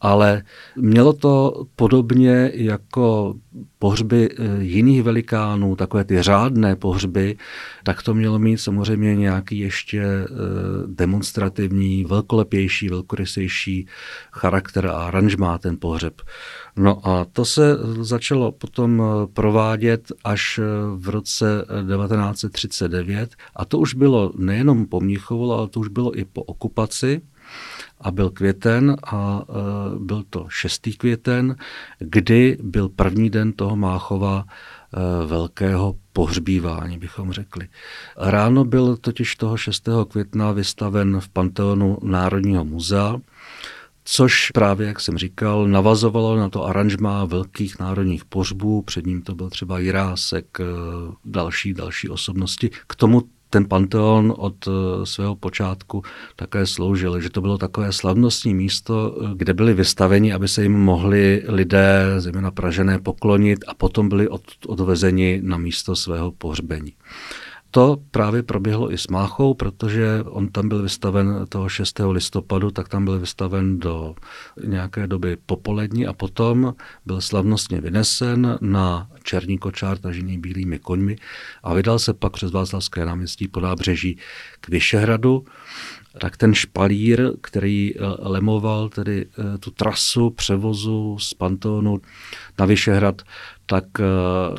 ale 0.00 0.42
mělo 0.76 1.12
to 1.12 1.64
podobně 1.76 2.50
jako 2.54 3.34
pohřby 3.78 4.28
eh, 4.30 4.62
jiných 4.62 5.02
velikánů, 5.02 5.76
takové 5.76 6.04
ty 6.04 6.22
řádné 6.22 6.76
pohřby, 6.76 7.36
tak 7.84 8.02
to 8.02 8.14
mělo 8.14 8.38
mít 8.38 8.58
samozřejmě 8.58 9.16
nějaký 9.16 9.58
ještě 9.58 10.00
eh, 10.02 10.26
demonstrativní, 10.86 12.04
velkolepější, 12.04 12.88
velkorysejší 12.88 13.86
charakter 14.32 14.86
a 14.86 14.92
aranžmá 14.92 15.58
ten 15.58 15.76
pohřeb. 15.80 16.22
No 16.76 17.08
a 17.08 17.24
to 17.32 17.44
se 17.44 17.76
začalo 18.00 18.52
potom 18.52 19.02
eh, 19.02 19.26
provádět 19.32 20.12
až 20.24 20.60
v 20.96 21.08
roce 21.08 21.64
1939 21.96 23.34
a 23.56 23.64
to 23.64 23.78
už 23.78 23.94
bylo 23.94 24.32
nejenom 24.36 24.86
po 24.86 25.00
Mnichovu, 25.00 25.52
ale 25.52 25.68
to 25.68 25.80
už 25.80 25.88
bylo 25.88 26.18
i 26.18 26.24
po 26.24 26.42
okupaci 26.42 27.20
a 28.00 28.10
byl 28.10 28.30
květen 28.30 28.96
a 29.06 29.42
e, 29.48 29.52
byl 29.98 30.24
to 30.30 30.46
6. 30.48 30.88
květen, 30.98 31.56
kdy 31.98 32.58
byl 32.62 32.88
první 32.88 33.30
den 33.30 33.52
toho 33.52 33.76
Máchova 33.76 34.44
e, 34.44 35.26
velkého 35.26 35.94
pohřbívání, 36.12 36.98
bychom 36.98 37.32
řekli. 37.32 37.68
Ráno 38.16 38.64
byl 38.64 38.96
totiž 38.96 39.36
toho 39.36 39.56
6. 39.56 39.88
května 40.08 40.52
vystaven 40.52 41.20
v 41.20 41.28
Panteonu 41.28 41.98
Národního 42.02 42.64
muzea, 42.64 43.16
což 44.08 44.50
právě, 44.50 44.86
jak 44.86 45.00
jsem 45.00 45.18
říkal, 45.18 45.68
navazovalo 45.68 46.36
na 46.36 46.48
to 46.48 46.64
aranžmá 46.64 47.24
velkých 47.24 47.78
národních 47.78 48.24
pohřbů, 48.24 48.82
před 48.82 49.06
ním 49.06 49.22
to 49.22 49.34
byl 49.34 49.50
třeba 49.50 49.78
Jirásek, 49.78 50.60
e, 50.60 50.64
další, 51.24 51.74
další 51.74 52.08
osobnosti. 52.08 52.70
K 52.86 52.94
tomu 52.94 53.22
ten 53.50 53.64
Panteon 53.64 54.34
od 54.36 54.54
eh, 54.68 54.70
svého 55.06 55.36
počátku 55.36 56.02
také 56.36 56.66
sloužil, 56.66 57.20
že 57.20 57.30
to 57.30 57.40
bylo 57.40 57.58
takové 57.58 57.92
slavnostní 57.92 58.54
místo, 58.54 59.16
eh, 59.20 59.28
kde 59.34 59.54
byli 59.54 59.74
vystaveni, 59.74 60.32
aby 60.32 60.48
se 60.48 60.62
jim 60.62 60.72
mohli 60.72 61.42
lidé, 61.48 62.14
zejména 62.18 62.50
Pražené, 62.50 62.98
poklonit 62.98 63.64
a 63.68 63.74
potom 63.74 64.08
byli 64.08 64.28
od, 64.28 64.42
odvezeni 64.66 65.40
na 65.42 65.56
místo 65.56 65.96
svého 65.96 66.32
pohřbení. 66.32 66.92
To 67.76 67.96
právě 68.10 68.42
proběhlo 68.42 68.92
i 68.92 68.98
s 68.98 69.08
Máchou, 69.08 69.54
protože 69.54 70.22
on 70.24 70.48
tam 70.48 70.68
byl 70.68 70.82
vystaven 70.82 71.46
toho 71.48 71.68
6. 71.68 72.00
listopadu, 72.10 72.70
tak 72.70 72.88
tam 72.88 73.04
byl 73.04 73.20
vystaven 73.20 73.78
do 73.78 74.14
nějaké 74.64 75.06
doby 75.06 75.36
popolední 75.46 76.06
a 76.06 76.12
potom 76.12 76.74
byl 77.06 77.20
slavnostně 77.20 77.80
vynesen 77.80 78.58
na 78.60 79.08
černý 79.22 79.58
kočár 79.58 79.98
tažený 79.98 80.38
bílými 80.38 80.78
koňmi 80.78 81.16
a 81.62 81.74
vydal 81.74 81.98
se 81.98 82.14
pak 82.14 82.32
přes 82.32 82.52
Václavské 82.52 83.04
náměstí 83.04 83.48
po 83.48 83.60
nábřeží 83.60 84.18
k 84.60 84.68
Vyšehradu 84.68 85.44
tak 86.20 86.36
ten 86.36 86.54
špalír, 86.54 87.30
který 87.40 87.94
eh, 87.94 88.00
lemoval 88.18 88.88
tedy 88.88 89.26
eh, 89.26 89.58
tu 89.58 89.70
trasu 89.70 90.30
převozu 90.30 91.18
z 91.20 91.34
Pantonu 91.34 92.00
na 92.58 92.66
Vyšehrad, 92.66 93.22
tak 93.68 93.84
uh, 93.98 94.04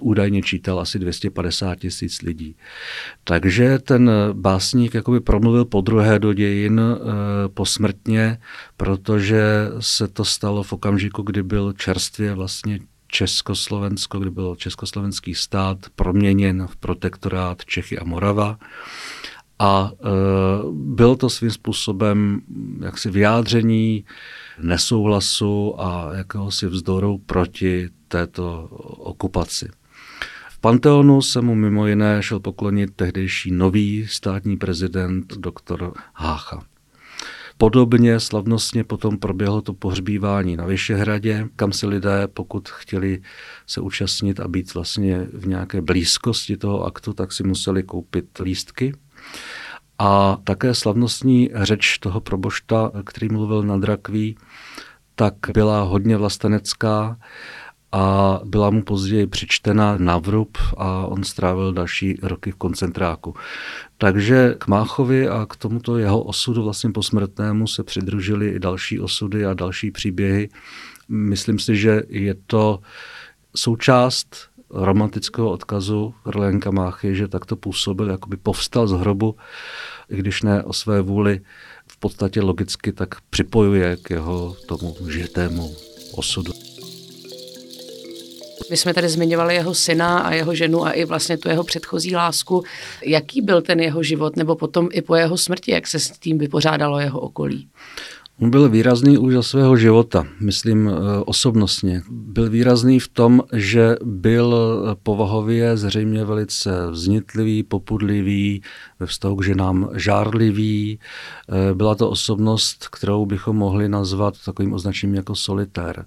údajně 0.01 0.41
čítal 0.41 0.79
asi 0.79 0.99
250 0.99 1.75
tisíc 1.75 2.21
lidí. 2.21 2.55
Takže 3.23 3.79
ten 3.79 4.11
básník 4.33 4.93
jakoby 4.93 5.19
promluvil 5.19 5.65
po 5.65 5.81
druhé 5.81 6.19
do 6.19 6.33
dějin 6.33 6.81
posmrtně, 7.53 8.37
protože 8.77 9.43
se 9.79 10.07
to 10.07 10.25
stalo 10.25 10.63
v 10.63 10.73
okamžiku, 10.73 11.21
kdy 11.21 11.43
byl 11.43 11.73
čerstvě 11.73 12.33
vlastně 12.33 12.79
Československo, 13.07 14.19
kdy 14.19 14.29
byl 14.29 14.55
československý 14.55 15.35
stát 15.35 15.77
proměněn 15.95 16.67
v 16.67 16.75
protektorát 16.75 17.65
Čechy 17.65 17.99
a 17.99 18.03
Morava. 18.03 18.57
A 19.59 19.91
e, 19.91 20.07
bylo 20.71 21.15
to 21.15 21.29
svým 21.29 21.51
způsobem 21.51 22.41
jaksi 22.81 23.09
vyjádření 23.09 24.05
nesouhlasu 24.59 25.81
a 25.81 26.09
jakéhosi 26.13 26.67
vzdoru 26.67 27.17
proti 27.25 27.89
této 28.07 28.67
okupaci. 28.97 29.69
V 30.49 30.59
Panteonu 30.59 31.21
se 31.21 31.41
mu 31.41 31.55
mimo 31.55 31.87
jiné 31.87 32.23
šel 32.23 32.39
poklonit 32.39 32.95
tehdejší 32.95 33.51
nový 33.51 34.07
státní 34.07 34.57
prezident 34.57 35.33
doktor 35.37 35.93
Hácha. 36.13 36.63
Podobně 37.57 38.19
slavnostně 38.19 38.83
potom 38.83 39.17
proběhlo 39.17 39.61
to 39.61 39.73
pohřbívání 39.73 40.55
na 40.55 40.65
Vyšehradě, 40.65 41.47
kam 41.55 41.73
si 41.73 41.87
lidé, 41.87 42.27
pokud 42.27 42.69
chtěli 42.69 43.21
se 43.67 43.81
účastnit 43.81 44.39
a 44.39 44.47
být 44.47 44.73
vlastně 44.73 45.27
v 45.33 45.47
nějaké 45.47 45.81
blízkosti 45.81 46.57
toho 46.57 46.83
aktu, 46.83 47.13
tak 47.13 47.31
si 47.31 47.43
museli 47.43 47.83
koupit 47.83 48.25
lístky. 48.39 48.93
A 49.99 50.37
také 50.43 50.73
slavnostní 50.73 51.49
řeč 51.53 51.97
toho 51.97 52.21
probošta, 52.21 52.91
který 53.05 53.29
mluvil 53.29 53.63
na 53.63 53.77
drakví, 53.77 54.37
tak 55.15 55.33
byla 55.53 55.81
hodně 55.81 56.17
vlastenecká 56.17 57.17
a 57.91 58.39
byla 58.43 58.69
mu 58.69 58.81
později 58.83 59.27
přičtena 59.27 59.97
na 59.97 60.17
vrub 60.17 60.57
a 60.77 61.05
on 61.07 61.23
strávil 61.23 61.73
další 61.73 62.19
roky 62.23 62.51
v 62.51 62.55
koncentráku. 62.55 63.35
Takže 63.97 64.55
k 64.57 64.67
Máchovi 64.67 65.29
a 65.29 65.45
k 65.45 65.55
tomuto 65.55 65.97
jeho 65.97 66.21
osudu 66.23 66.63
vlastně 66.63 66.91
posmrtnému 66.91 67.67
se 67.67 67.83
přidružily 67.83 68.49
i 68.49 68.59
další 68.59 68.99
osudy 68.99 69.45
a 69.45 69.53
další 69.53 69.91
příběhy. 69.91 70.49
Myslím 71.09 71.59
si, 71.59 71.77
že 71.77 72.01
je 72.09 72.35
to 72.47 72.79
součást 73.55 74.49
romantického 74.69 75.51
odkazu 75.51 76.13
Karlenka 76.23 76.71
Máchy, 76.71 77.15
že 77.15 77.27
takto 77.27 77.55
působil, 77.55 78.09
jakoby 78.09 78.37
povstal 78.37 78.87
z 78.87 78.91
hrobu, 78.91 79.35
i 80.09 80.17
když 80.17 80.43
ne 80.43 80.63
o 80.63 80.73
své 80.73 81.01
vůli, 81.01 81.41
v 81.87 81.97
podstatě 81.97 82.41
logicky 82.41 82.91
tak 82.91 83.21
připojuje 83.29 83.97
k 83.97 84.09
jeho 84.09 84.55
tomu 84.67 84.95
žitému 85.09 85.75
osudu. 86.11 86.53
My 88.69 88.77
jsme 88.77 88.93
tady 88.93 89.09
zmiňovali 89.09 89.55
jeho 89.55 89.75
syna 89.75 90.19
a 90.19 90.33
jeho 90.33 90.55
ženu 90.55 90.85
a 90.85 90.91
i 90.91 91.05
vlastně 91.05 91.37
tu 91.37 91.49
jeho 91.49 91.63
předchozí 91.63 92.15
lásku. 92.15 92.63
Jaký 93.05 93.41
byl 93.41 93.61
ten 93.61 93.79
jeho 93.79 94.03
život, 94.03 94.35
nebo 94.35 94.55
potom 94.55 94.89
i 94.91 95.01
po 95.01 95.15
jeho 95.15 95.37
smrti, 95.37 95.71
jak 95.71 95.87
se 95.87 95.99
s 95.99 96.11
tím 96.11 96.37
vypořádalo 96.37 96.99
jeho 96.99 97.19
okolí? 97.19 97.69
Byl 98.39 98.69
výrazný 98.69 99.17
už 99.17 99.33
za 99.33 99.43
svého 99.43 99.77
života, 99.77 100.27
myslím 100.39 100.89
eh, 100.89 100.93
osobnostně. 101.25 102.01
Byl 102.09 102.49
výrazný 102.49 102.99
v 102.99 103.07
tom, 103.07 103.41
že 103.53 103.95
byl 104.03 104.55
povahově 105.03 105.77
zřejmě 105.77 106.25
velice 106.25 106.91
vznitlivý, 106.91 107.63
popudlivý, 107.63 108.61
ve 108.99 109.05
vztahu 109.05 109.35
k 109.35 109.45
ženám 109.45 109.89
žárlivý. 109.95 110.99
Eh, 111.49 111.73
byla 111.73 111.95
to 111.95 112.09
osobnost, 112.09 112.87
kterou 112.87 113.25
bychom 113.25 113.57
mohli 113.57 113.89
nazvat 113.89 114.33
takovým 114.45 114.73
označením 114.73 115.15
jako 115.15 115.35
solitér. 115.35 116.05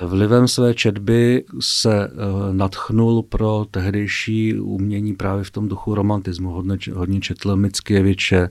Vlivem 0.00 0.48
své 0.48 0.74
četby 0.74 1.44
se 1.60 2.10
natchnul 2.52 3.22
pro 3.22 3.66
tehdejší 3.70 4.60
umění 4.60 5.14
právě 5.14 5.44
v 5.44 5.50
tom 5.50 5.68
duchu 5.68 5.94
romantismu. 5.94 6.50
Hodně, 6.50 6.78
hodně 6.94 7.20
četl 7.20 7.56
Mickiewicze, 7.56 8.48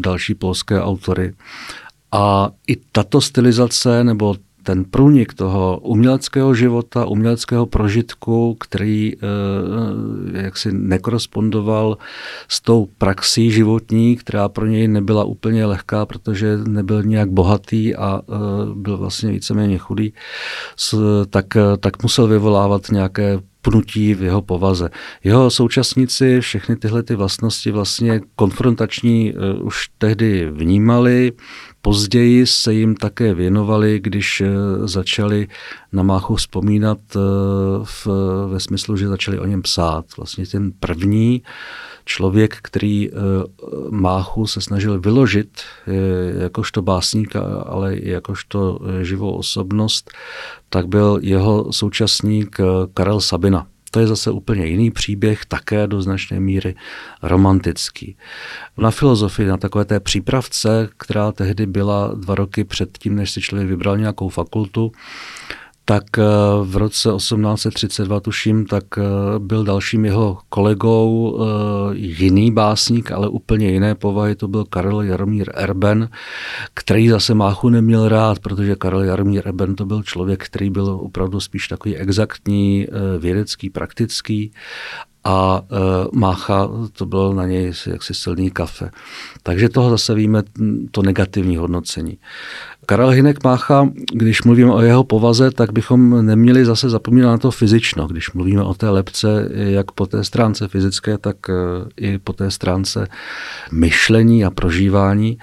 další 0.00 0.34
polské 0.34 0.82
autory. 0.82 1.34
A 2.12 2.50
i 2.66 2.76
tato 2.76 3.20
stylizace 3.20 4.04
nebo 4.04 4.36
ten 4.64 4.84
průnik 4.84 5.34
toho 5.34 5.78
uměleckého 5.82 6.54
života, 6.54 7.06
uměleckého 7.06 7.66
prožitku, 7.66 8.56
který 8.60 9.12
e, 9.12 9.18
jaksi 10.42 10.72
nekorespondoval 10.72 11.98
s 12.48 12.60
tou 12.60 12.88
praxí 12.98 13.50
životní, 13.50 14.16
která 14.16 14.48
pro 14.48 14.66
něj 14.66 14.88
nebyla 14.88 15.24
úplně 15.24 15.66
lehká, 15.66 16.06
protože 16.06 16.56
nebyl 16.56 17.02
nějak 17.02 17.30
bohatý 17.30 17.96
a 17.96 18.20
e, 18.20 18.34
byl 18.74 18.96
vlastně 18.98 19.30
víceméně 19.30 19.78
chudý, 19.78 20.12
s, 20.76 20.94
tak, 21.30 21.46
tak 21.80 22.02
musel 22.02 22.26
vyvolávat 22.26 22.90
nějaké 22.90 23.38
pnutí 23.62 24.14
v 24.14 24.22
jeho 24.22 24.42
povaze. 24.42 24.88
Jeho 25.24 25.50
současníci 25.50 26.40
všechny 26.40 26.76
tyhle 26.76 27.02
ty 27.02 27.14
vlastnosti 27.14 27.70
vlastně 27.70 28.20
konfrontační 28.36 29.34
už 29.60 29.88
tehdy 29.98 30.50
vnímali, 30.50 31.32
Později 31.84 32.46
se 32.46 32.74
jim 32.74 32.94
také 32.94 33.34
věnovali, 33.34 34.00
když 34.00 34.40
eh, 34.40 34.48
začali 34.88 35.48
na 35.92 36.02
Máchu 36.02 36.34
vzpomínat 36.36 36.98
eh, 37.16 37.18
v, 37.84 38.06
ve 38.48 38.60
smyslu, 38.60 38.96
že 38.96 39.08
začali 39.08 39.38
o 39.38 39.46
něm 39.46 39.62
psát. 39.62 40.04
Vlastně 40.16 40.46
ten 40.46 40.72
první 40.80 41.42
člověk, 42.04 42.58
který 42.62 43.10
Máchu 43.90 44.46
se 44.46 44.60
snažil 44.60 45.00
vyložit 45.00 45.48
jakožto 46.40 46.82
básníka, 46.82 47.40
ale 47.66 47.96
i 47.96 48.10
jakožto 48.10 48.78
živou 49.02 49.32
osobnost, 49.36 50.10
tak 50.68 50.88
byl 50.88 51.18
jeho 51.22 51.72
současník 51.72 52.58
Karel 52.94 53.20
Sabina. 53.20 53.66
To 53.94 54.00
je 54.00 54.06
zase 54.06 54.30
úplně 54.30 54.66
jiný 54.66 54.90
příběh, 54.90 55.44
také 55.44 55.86
do 55.86 56.02
značné 56.02 56.40
míry 56.40 56.74
romantický. 57.22 58.16
Na 58.78 58.90
filozofii, 58.90 59.48
na 59.48 59.56
takové 59.56 59.84
té 59.84 60.00
přípravce, 60.00 60.88
která 60.96 61.32
tehdy 61.32 61.66
byla 61.66 62.14
dva 62.14 62.34
roky 62.34 62.64
před 62.64 62.98
tím, 62.98 63.16
než 63.16 63.30
si 63.30 63.40
člověk 63.40 63.68
vybral 63.68 63.98
nějakou 63.98 64.28
fakultu, 64.28 64.92
tak 65.84 66.18
eh, 66.18 66.24
v 66.62 66.76
roce 66.76 67.08
1832, 67.16 68.20
tuším, 68.20 68.66
tak 68.66 68.84
eh, 68.98 69.02
byl 69.38 69.64
dalším 69.64 70.04
jeho 70.04 70.38
kolegou 70.48 71.38
eh, 71.38 71.96
jiný 71.96 72.50
básník, 72.50 73.12
ale 73.12 73.28
úplně 73.28 73.70
jiné 73.70 73.94
povahy, 73.94 74.34
to 74.34 74.48
byl 74.48 74.64
Karel 74.64 75.02
Jaromír 75.02 75.50
Erben, 75.54 76.08
který 76.74 77.08
zase 77.08 77.34
Máchu 77.34 77.68
neměl 77.68 78.08
rád, 78.08 78.38
protože 78.38 78.76
Karel 78.76 79.02
Jaromír 79.02 79.48
Erben 79.48 79.74
to 79.74 79.86
byl 79.86 80.02
člověk, 80.02 80.44
který 80.44 80.70
byl 80.70 80.86
opravdu 80.86 81.40
spíš 81.40 81.68
takový 81.68 81.96
exaktní, 81.96 82.86
vědecký, 83.18 83.70
praktický 83.70 84.52
a 85.24 85.62
Mácha, 86.12 86.68
to 86.92 87.06
bylo 87.06 87.34
na 87.34 87.46
něj 87.46 87.72
jaksi 87.86 88.14
silný 88.14 88.50
kafe. 88.50 88.90
Takže 89.42 89.68
toho 89.68 89.90
zase 89.90 90.14
víme 90.14 90.42
to 90.90 91.02
negativní 91.02 91.56
hodnocení. 91.56 92.18
Karel 92.86 93.08
Hinek 93.08 93.44
Mácha, 93.44 93.88
když 94.12 94.42
mluvíme 94.42 94.72
o 94.72 94.80
jeho 94.80 95.04
povaze, 95.04 95.50
tak 95.50 95.72
bychom 95.72 96.26
neměli 96.26 96.64
zase 96.64 96.90
zapomínat 96.90 97.30
na 97.30 97.38
to 97.38 97.50
fyzično. 97.50 98.06
Když 98.06 98.32
mluvíme 98.32 98.62
o 98.62 98.74
té 98.74 98.90
lepce, 98.90 99.48
jak 99.54 99.92
po 99.92 100.06
té 100.06 100.24
stránce 100.24 100.68
fyzické, 100.68 101.18
tak 101.18 101.36
e, 101.48 101.52
i 101.96 102.18
po 102.18 102.32
té 102.32 102.50
stránce 102.50 103.08
myšlení 103.72 104.44
a 104.44 104.50
prožívání. 104.50 105.38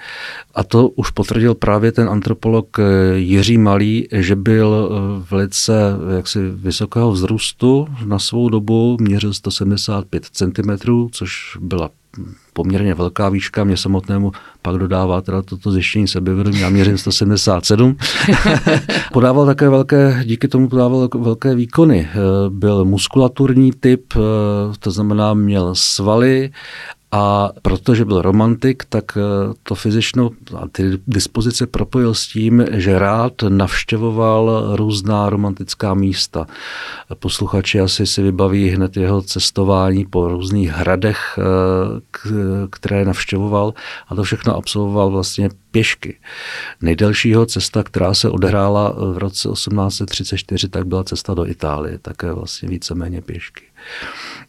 A 0.54 0.64
to 0.64 0.88
už 0.88 1.10
potvrdil 1.10 1.54
právě 1.54 1.92
ten 1.92 2.08
antropolog 2.08 2.78
e, 2.78 2.82
Jiří 3.18 3.58
Malý, 3.58 4.08
že 4.12 4.36
byl 4.36 4.90
e, 4.90 5.24
velice 5.30 5.72
jaksi 6.16 6.38
vysokého 6.54 7.12
vzrůstu 7.12 7.88
na 8.04 8.18
svou 8.18 8.48
dobu, 8.48 8.96
měřil 9.00 9.34
175 9.34 10.24
cm, 10.32 10.70
což 11.12 11.56
byla 11.60 11.90
poměrně 12.52 12.94
velká 12.94 13.28
výška, 13.28 13.64
mě 13.64 13.76
samotnému 13.76 14.32
pak 14.62 14.76
dodává 14.76 15.20
teda 15.20 15.42
toto 15.42 15.72
zjištění 15.72 16.08
sebevědomí, 16.08 16.60
já 16.60 16.68
měřím 16.68 16.98
177. 16.98 17.96
podával 19.12 19.46
také 19.46 19.68
velké, 19.68 20.22
díky 20.24 20.48
tomu 20.48 20.68
podával 20.68 21.08
velké 21.18 21.54
výkony. 21.54 22.08
Eh, 22.10 22.16
byl 22.48 22.84
muskulaturní 22.84 23.72
typ, 23.80 24.04
eh, 24.16 24.18
to 24.78 24.90
znamená 24.90 25.34
měl 25.34 25.74
svaly 25.74 26.50
a 27.12 27.50
protože 27.62 28.04
byl 28.04 28.22
romantik, 28.22 28.84
tak 28.88 29.04
eh, 29.16 29.20
to 29.62 29.74
fyzično 29.74 30.30
a 30.56 30.68
ty 30.68 30.98
dispozice 31.06 31.66
propojil 31.66 32.14
s 32.14 32.26
tím, 32.26 32.64
že 32.70 32.98
rád 32.98 33.32
navštěvoval 33.48 34.76
různá 34.76 35.30
romantická 35.30 35.94
místa. 35.94 36.46
Posluchači 37.14 37.80
asi 37.80 38.06
si 38.06 38.22
vybaví 38.22 38.68
hned 38.68 38.96
jeho 38.96 39.22
cestování 39.22 40.04
po 40.04 40.28
různých 40.28 40.70
hradech, 40.70 41.38
eh, 41.38 41.42
které 42.70 43.04
navštěvoval 43.04 43.74
a 44.08 44.14
to 44.14 44.22
všechno 44.22 44.56
absolvoval 44.56 45.10
vlastně 45.10 45.48
pěšky. 45.70 46.18
Nejdelšího 46.80 47.46
cesta, 47.46 47.82
která 47.82 48.14
se 48.14 48.30
odehrála 48.30 48.94
v 49.12 49.18
roce 49.18 49.48
1834, 49.48 50.68
tak 50.68 50.86
byla 50.86 51.04
cesta 51.04 51.34
do 51.34 51.46
Itálie, 51.46 51.98
také 51.98 52.32
vlastně 52.32 52.68
víceméně 52.68 53.20
pěšky. 53.20 53.71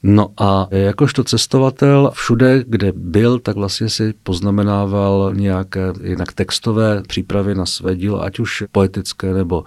No 0.06 0.30
a 0.38 0.68
jakožto 0.72 1.24
cestovatel 1.24 2.12
všude, 2.14 2.64
kde 2.68 2.92
byl, 2.96 3.40
tak 3.40 3.56
vlastně 3.56 3.90
si 3.90 4.14
poznamenával 4.24 5.32
nějaké 5.36 5.94
jinak 6.04 6.34
textové 6.34 7.04
přípravy 7.08 7.56
na 7.56 7.66
své 7.66 7.96
dílo, 7.96 8.24
ať 8.24 8.40
už 8.40 8.64
poetické 8.72 9.34
nebo 9.34 9.64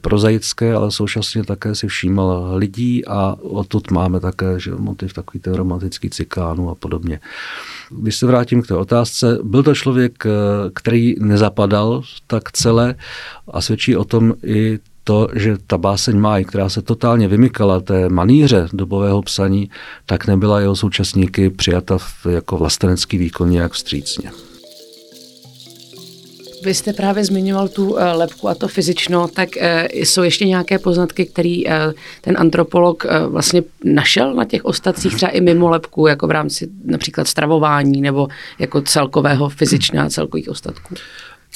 prozaické, 0.00 0.74
ale 0.74 0.90
současně 0.90 1.44
také 1.44 1.74
si 1.74 1.88
všímal 1.88 2.52
lidí 2.54 3.06
a 3.06 3.36
odtud 3.42 3.90
máme 3.90 4.20
také 4.20 4.60
že 4.60 4.74
motiv 4.74 5.12
takový 5.12 5.40
ten 5.40 5.54
romantický 5.54 6.10
cikánu 6.10 6.70
a 6.70 6.74
podobně. 6.74 7.20
Když 7.90 8.16
se 8.16 8.26
vrátím 8.26 8.62
k 8.62 8.66
té 8.66 8.74
otázce, 8.74 9.38
byl 9.42 9.62
to 9.62 9.74
člověk, 9.74 10.24
který 10.74 11.14
nezapadal 11.20 12.02
tak 12.26 12.52
celé 12.52 12.94
a 13.52 13.60
svědčí 13.60 13.96
o 13.96 14.04
tom 14.04 14.34
i 14.44 14.78
to, 15.06 15.28
že 15.34 15.56
ta 15.66 15.78
báseň 15.78 16.18
Máj, 16.18 16.44
která 16.44 16.68
se 16.68 16.82
totálně 16.82 17.28
vymykala 17.28 17.80
té 17.80 18.08
maníře 18.08 18.68
dobového 18.72 19.22
psaní, 19.22 19.70
tak 20.06 20.26
nebyla 20.26 20.60
jeho 20.60 20.76
současníky 20.76 21.50
přijata 21.50 21.98
jako 22.30 22.56
vlastenecký 22.56 23.18
výkon 23.18 23.50
nějak 23.50 23.72
vstřícně. 23.72 24.30
Vy 26.62 26.74
jste 26.74 26.92
právě 26.92 27.24
zmiňoval 27.24 27.68
tu 27.68 27.98
eh, 27.98 28.12
lepku 28.12 28.48
a 28.48 28.54
to 28.54 28.68
fyzično, 28.68 29.28
tak 29.28 29.56
eh, 29.56 29.88
jsou 29.92 30.22
ještě 30.22 30.44
nějaké 30.44 30.78
poznatky, 30.78 31.26
který 31.26 31.68
eh, 31.68 31.92
ten 32.20 32.36
antropolog 32.38 33.06
vlastně 33.28 33.62
našel 33.84 34.34
na 34.34 34.44
těch 34.44 34.64
ostatcích, 34.64 35.14
třeba 35.14 35.32
i 35.32 35.40
mimo 35.40 35.68
lepku, 35.68 36.06
jako 36.06 36.26
v 36.26 36.30
rámci 36.30 36.68
například 36.84 37.28
stravování 37.28 38.00
nebo 38.00 38.28
jako 38.58 38.82
celkového 38.82 39.48
fyzičného 39.48 40.06
a 40.06 40.10
celkových 40.10 40.48
ostatků? 40.48 40.94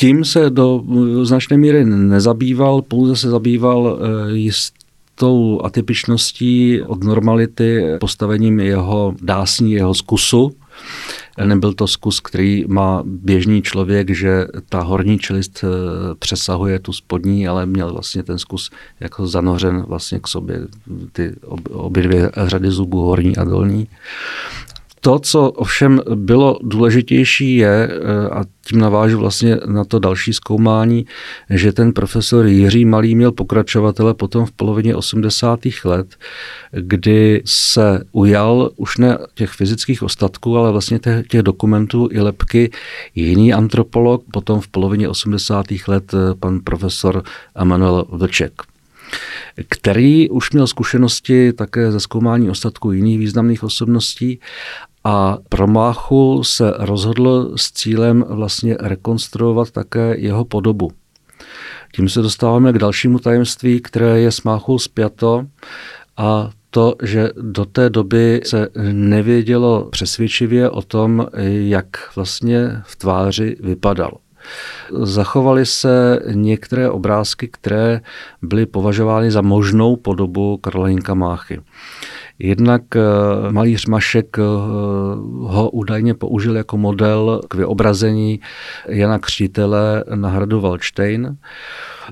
Tím 0.00 0.24
se 0.24 0.50
do 0.50 0.82
značné 1.22 1.56
míry 1.56 1.84
nezabýval, 1.84 2.82
pouze 2.82 3.16
se 3.16 3.30
zabýval 3.30 3.98
eh, 3.98 4.32
jistou 4.32 5.60
atypičností 5.64 6.82
od 6.82 7.04
normality, 7.04 7.84
postavením 8.00 8.60
jeho 8.60 9.14
dásní, 9.22 9.72
jeho 9.72 9.94
zkusu. 9.94 10.52
Nebyl 11.44 11.72
to 11.72 11.86
zkus, 11.86 12.20
který 12.20 12.64
má 12.68 13.02
běžný 13.04 13.62
člověk, 13.62 14.10
že 14.10 14.46
ta 14.68 14.82
horní 14.82 15.18
čelist 15.18 15.64
eh, 15.64 15.68
přesahuje 16.18 16.78
tu 16.78 16.92
spodní, 16.92 17.48
ale 17.48 17.66
měl 17.66 17.92
vlastně 17.92 18.22
ten 18.22 18.38
zkus 18.38 18.70
jako 19.00 19.26
zanořen 19.26 19.84
vlastně 19.88 20.20
k 20.20 20.28
sobě, 20.28 20.60
ty 21.12 21.32
obě 21.70 22.02
dvě 22.02 22.30
řady 22.46 22.70
zubů, 22.70 23.02
horní 23.02 23.36
a 23.36 23.44
dolní. 23.44 23.88
To, 25.00 25.18
co 25.18 25.50
ovšem 25.50 26.00
bylo 26.14 26.58
důležitější, 26.62 27.56
je, 27.56 27.88
eh, 27.90 28.28
a 28.28 28.44
tím 28.66 28.78
navážu 28.78 29.18
vlastně 29.18 29.56
na 29.66 29.84
to 29.84 29.98
další 29.98 30.32
zkoumání, 30.32 31.06
že 31.50 31.72
ten 31.72 31.92
profesor 31.92 32.46
Jiří 32.46 32.84
Malý 32.84 33.14
měl 33.14 33.32
pokračovatele 33.32 34.14
potom 34.14 34.46
v 34.46 34.52
polovině 34.52 34.96
80. 34.96 35.84
let, 35.84 36.16
kdy 36.72 37.42
se 37.44 38.04
ujal 38.12 38.70
už 38.76 38.98
ne 38.98 39.18
těch 39.34 39.50
fyzických 39.50 40.02
ostatků, 40.02 40.56
ale 40.56 40.72
vlastně 40.72 40.98
těch, 40.98 41.26
těch 41.26 41.42
dokumentů 41.42 42.08
i 42.12 42.20
lepky 42.20 42.70
jiný 43.14 43.52
antropolog, 43.52 44.24
potom 44.32 44.60
v 44.60 44.68
polovině 44.68 45.08
80. 45.08 45.66
let 45.88 46.14
eh, 46.14 46.34
pan 46.40 46.60
profesor 46.60 47.22
Emanuel 47.54 48.04
Vlček 48.08 48.52
který 49.68 50.30
už 50.30 50.52
měl 50.52 50.66
zkušenosti 50.66 51.52
také 51.52 51.92
ze 51.92 52.00
zkoumání 52.00 52.50
ostatků 52.50 52.92
jiných 52.92 53.18
významných 53.18 53.62
osobností 53.62 54.40
A 55.04 55.38
pro 55.48 55.66
Máchu 55.66 56.44
se 56.44 56.74
rozhodl 56.78 57.52
s 57.56 57.72
cílem 57.72 58.24
vlastně 58.28 58.76
rekonstruovat 58.80 59.70
také 59.70 60.14
jeho 60.18 60.44
podobu. 60.44 60.90
Tím 61.94 62.08
se 62.08 62.22
dostáváme 62.22 62.72
k 62.72 62.78
dalšímu 62.78 63.18
tajemství, 63.18 63.80
které 63.80 64.20
je 64.20 64.32
s 64.32 64.42
Máchou 64.42 64.78
zpěto 64.78 65.46
a 66.16 66.50
to, 66.70 66.94
že 67.02 67.30
do 67.40 67.64
té 67.64 67.90
doby 67.90 68.40
se 68.44 68.68
nevědělo 68.92 69.88
přesvědčivě 69.90 70.70
o 70.70 70.82
tom, 70.82 71.26
jak 71.46 71.86
vlastně 72.16 72.82
v 72.84 72.96
tváři 72.96 73.56
vypadal. 73.60 74.12
Zachovaly 74.92 75.66
se 75.66 76.20
některé 76.32 76.90
obrázky, 76.90 77.48
které 77.48 78.00
byly 78.42 78.66
považovány 78.66 79.30
za 79.30 79.42
možnou 79.42 79.96
podobu 79.96 80.56
Karla 80.56 80.86
Hinka 80.86 81.14
Máchy. 81.14 81.60
Jednak 82.42 82.82
eh, 82.96 83.00
malíř 83.50 83.86
Mašek 83.86 84.38
eh, 84.38 84.42
ho 85.40 85.70
údajně 85.70 86.14
použil 86.14 86.56
jako 86.56 86.76
model 86.76 87.40
k 87.48 87.54
vyobrazení 87.54 88.40
Jana 88.88 89.18
Křtitele 89.18 90.04
na 90.14 90.28
hradu 90.28 90.60
Valštejn. 90.60 91.36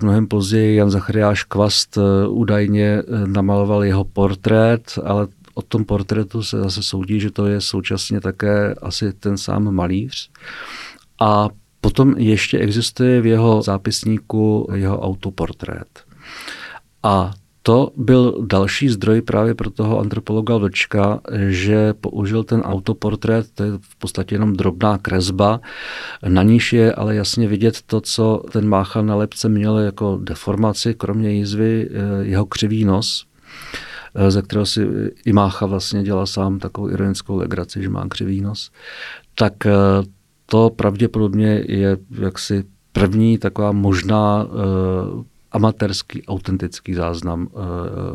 Mnohem 0.02 0.26
později 0.26 0.76
Jan 0.76 0.90
Zachariáš 0.90 1.44
Kvast 1.44 1.98
eh, 1.98 2.28
údajně 2.28 3.02
namaloval 3.26 3.84
jeho 3.84 4.04
portrét, 4.04 4.98
ale 5.04 5.26
o 5.54 5.62
tom 5.62 5.84
portrétu 5.84 6.42
se 6.42 6.58
zase 6.58 6.82
soudí, 6.82 7.20
že 7.20 7.30
to 7.30 7.46
je 7.46 7.60
současně 7.60 8.20
také 8.20 8.74
asi 8.82 9.12
ten 9.12 9.36
sám 9.36 9.74
malíř. 9.74 10.30
A 11.20 11.48
potom 11.80 12.14
ještě 12.18 12.58
existuje 12.58 13.20
v 13.20 13.26
jeho 13.26 13.62
zápisníku 13.62 14.68
jeho 14.74 15.00
autoportrét. 15.00 15.88
A 17.02 17.30
to 17.68 17.92
byl 17.96 18.46
další 18.46 18.88
zdroj 18.88 19.22
právě 19.22 19.54
pro 19.54 19.70
toho 19.70 20.00
antropologa 20.00 20.57
Vlčka, 20.57 21.20
že 21.48 21.94
použil 21.94 22.44
ten 22.44 22.61
autoportrét, 22.61 23.46
to 23.54 23.62
je 23.62 23.70
v 23.81 23.96
podstatě 23.98 24.35
jenom 24.35 24.57
drobná 24.57 24.98
kresba, 24.98 25.61
na 26.28 26.42
níž 26.42 26.72
je 26.72 26.92
ale 26.92 27.14
jasně 27.14 27.48
vidět 27.48 27.83
to, 27.87 28.00
co 28.00 28.42
ten 28.52 28.68
Mácha 28.68 29.02
na 29.02 29.14
lepce 29.14 29.48
měl 29.48 29.78
jako 29.78 30.20
deformaci, 30.22 30.94
kromě 30.94 31.31
jízvy, 31.33 31.88
eh, 31.90 32.24
jeho 32.24 32.46
křivý 32.46 32.85
nos, 32.85 33.26
eh, 34.14 34.31
ze 34.31 34.42
kterého 34.42 34.66
si 34.66 34.88
i 35.26 35.33
Mácha 35.33 35.66
vlastně 35.66 36.02
dělal 36.02 36.26
sám 36.26 36.59
takovou 36.59 36.90
ironickou 36.90 37.37
legraci, 37.37 37.83
že 37.83 37.88
má 37.88 38.09
křivý 38.09 38.40
nos, 38.40 38.70
tak 39.35 39.66
eh, 39.66 39.72
to 40.46 40.70
pravděpodobně 40.70 41.64
je 41.66 41.96
jaksi 42.20 42.64
první 42.92 43.38
taková 43.38 43.72
možná 43.72 44.46
amatérský, 45.58 46.22
autentický 46.22 46.94
záznam 46.94 47.50
uh, 47.50 47.50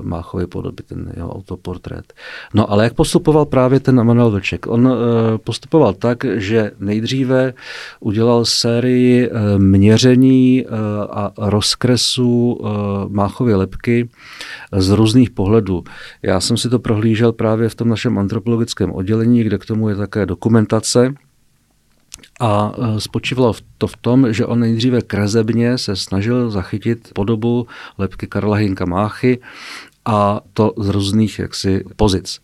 Máchovy 0.01 0.47
podoby, 0.47 0.83
ten 0.83 1.11
jeho 1.15 1.35
autoportrét. 1.35 2.13
No 2.53 2.71
ale 2.71 2.83
jak 2.83 2.93
postupoval 2.93 3.45
právě 3.45 3.79
ten 3.79 3.99
Emanuel 3.99 4.31
Vlček? 4.31 4.67
On 4.67 4.87
uh, 4.87 4.95
postupoval 5.43 5.93
tak, 5.93 6.23
že 6.23 6.71
nejdříve 6.79 7.53
udělal 7.99 8.45
sérii 8.45 9.27
uh, 9.27 9.35
měření 9.57 10.65
uh, 10.65 10.77
a 11.11 11.31
rozkresů 11.37 12.53
uh, 12.53 12.69
Máchovy 13.09 13.55
lepky 13.55 14.09
z 14.71 14.89
různých 14.89 15.29
pohledů. 15.29 15.83
Já 16.21 16.39
jsem 16.39 16.57
si 16.57 16.69
to 16.69 16.79
prohlížel 16.79 17.31
právě 17.31 17.69
v 17.69 17.75
tom 17.75 17.89
našem 17.89 18.17
antropologickém 18.17 18.91
oddělení, 18.91 19.43
kde 19.43 19.57
k 19.57 19.65
tomu 19.65 19.89
je 19.89 19.95
také 19.95 20.25
dokumentace, 20.25 21.13
a 22.39 22.71
e, 22.77 23.01
spočívalo 23.01 23.53
to 23.77 23.87
v 23.87 23.97
tom, 23.97 24.33
že 24.33 24.45
on 24.45 24.59
nejdříve 24.59 25.01
kresebně 25.01 25.77
se 25.77 25.95
snažil 25.95 26.49
zachytit 26.49 27.11
podobu 27.13 27.67
lepky 27.97 28.27
Karla 28.27 28.55
Hinka 28.55 28.85
Máchy 28.85 29.39
a 30.05 30.41
to 30.53 30.73
z 30.77 30.89
různých 30.89 31.39
jaksi 31.39 31.83
pozic. 31.95 32.41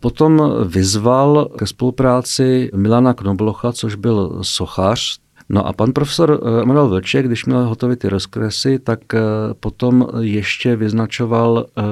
Potom 0.00 0.42
vyzval 0.64 1.44
ke 1.58 1.66
spolupráci 1.66 2.70
Milana 2.74 3.14
Knoblocha, 3.14 3.72
což 3.72 3.94
byl 3.94 4.38
sochař, 4.42 5.18
No 5.52 5.66
a 5.66 5.72
pan 5.72 5.92
profesor 5.92 6.30
eh, 6.30 6.62
Emanuel 6.62 6.88
Vlček, 6.88 7.26
když 7.26 7.44
měl 7.44 7.68
hotové 7.68 7.96
ty 7.96 8.08
rozkresy, 8.08 8.78
tak 8.78 9.14
eh, 9.14 9.20
potom 9.60 10.08
ještě 10.20 10.76
vyznačoval 10.76 11.66
eh, 11.66 11.82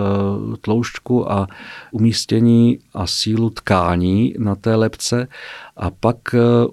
tloušťku 0.61 1.33
a 1.33 1.47
umístění 1.91 2.79
a 2.95 3.07
sílu 3.07 3.51
tkání 3.51 4.35
na 4.39 4.55
té 4.55 4.75
lepce. 4.75 5.29
A 5.77 5.91
pak 5.91 6.17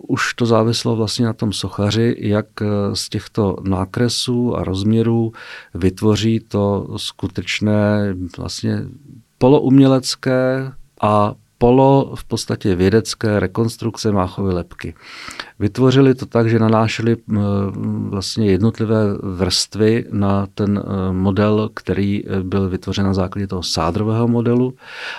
už 0.07 0.33
to 0.33 0.45
závislo 0.45 0.95
vlastně 0.95 1.25
na 1.25 1.33
tom 1.33 1.53
sochaři, 1.53 2.15
jak 2.19 2.45
z 2.93 3.09
těchto 3.09 3.57
nákresů 3.63 4.57
a 4.57 4.63
rozměrů 4.63 5.31
vytvoří 5.73 6.39
to 6.39 6.87
skutečné 6.97 8.15
vlastně 8.37 8.81
poloumělecké 9.37 10.71
a 11.01 11.35
polo 11.57 12.15
v 12.15 12.23
podstatě 12.23 12.75
vědecké 12.75 13.39
rekonstrukce 13.39 14.11
Máchovy 14.11 14.53
lepky. 14.53 14.93
Vytvořili 15.59 16.15
to 16.15 16.25
tak, 16.25 16.49
že 16.49 16.59
nanášeli 16.59 17.17
vlastně 18.09 18.51
jednotlivé 18.51 19.03
vrstvy 19.23 20.05
na 20.11 20.47
ten 20.53 20.83
e, 20.85 21.13
model, 21.13 21.69
který 21.73 22.27
e, 22.27 22.43
byl 22.43 22.69
vytvořen 22.69 23.05
na 23.05 23.13
základě 23.13 23.47
toho 23.47 23.63
sádrového 23.63 24.27
modelu 24.27 24.73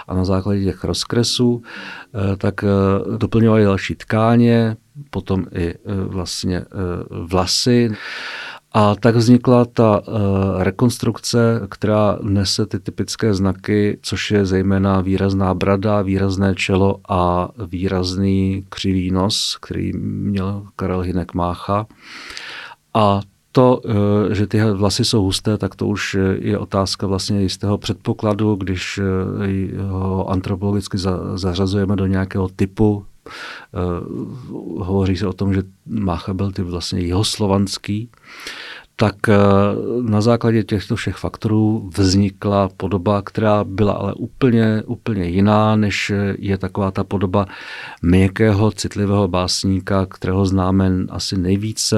a 0.09 0.15
na 0.15 0.25
základě 0.25 0.65
těch 0.65 0.85
rozkresů, 0.85 1.63
e, 2.33 2.37
tak 2.37 2.65
doplňovali 3.17 3.65
další 3.65 3.95
tkáně, 3.95 4.77
potom 5.11 5.47
i 5.55 5.75
vlastně 5.85 6.65
vlasy. 7.11 7.91
A 8.79 8.95
tak 8.95 9.17
vznikla 9.17 9.65
ta 9.65 10.01
uh, 10.01 10.15
rekonstrukce, 10.63 11.61
která 11.71 12.19
nese 12.23 12.67
ty 12.67 12.79
typické 12.81 13.35
znaky, 13.35 13.99
což 14.03 14.31
je 14.31 14.47
zejména 14.47 15.01
výrazná 15.01 15.55
brada, 15.55 16.03
výrazné 16.03 16.55
čelo 16.55 17.01
a 17.09 17.49
výrazný 17.67 18.67
křivý 18.69 19.11
nos, 19.11 19.59
který 19.61 19.93
měl 19.97 20.67
Karel 20.77 21.01
Hinek 21.01 21.35
Mácha. 21.35 21.87
A 22.95 23.21
to, 23.53 23.81
eh, 23.85 24.35
že 24.35 24.47
ty 24.47 24.61
vlasy 24.65 25.05
jsou 25.05 25.23
husté, 25.23 25.59
tak 25.59 25.75
to 25.75 25.87
už 25.87 26.17
je 26.39 26.59
otázka 26.59 27.07
vlastně 27.07 27.43
jistého 27.43 27.79
předpokladu, 27.79 28.55
když 28.55 28.99
eh, 28.99 29.83
ho 29.83 30.31
antropologicky 30.31 30.99
zařazujeme 31.35 31.97
do 31.97 32.07
nějakého 32.07 32.49
typu 32.49 33.05
hovoří 34.79 35.17
se 35.17 35.27
o 35.27 35.33
tom, 35.33 35.55
že 35.55 35.63
Mácha 35.87 36.35
byl 36.35 36.53
ty 36.53 36.63
vlastně 36.63 37.01
jihoslovanský 37.01 38.11
tak 38.97 39.29
eh, 39.29 39.37
na 40.03 40.21
základě 40.21 40.63
těchto 40.63 40.97
všech 40.97 41.17
faktorů 41.17 41.91
vznikla 41.97 42.69
podoba, 42.77 43.23
která 43.23 43.65
byla 43.65 43.93
ale 43.93 44.15
úplně, 44.15 44.83
úplně 44.87 45.25
jiná, 45.25 45.77
než 45.77 46.13
je 46.39 46.59
taková 46.59 46.91
ta 46.91 47.05
podoba 47.05 47.47
měkkého, 48.03 48.71
citlivého 48.71 49.29
básníka, 49.29 50.07
kterého 50.07 50.47
známe 50.47 50.91
asi 51.09 51.39
nejvíce 51.39 51.97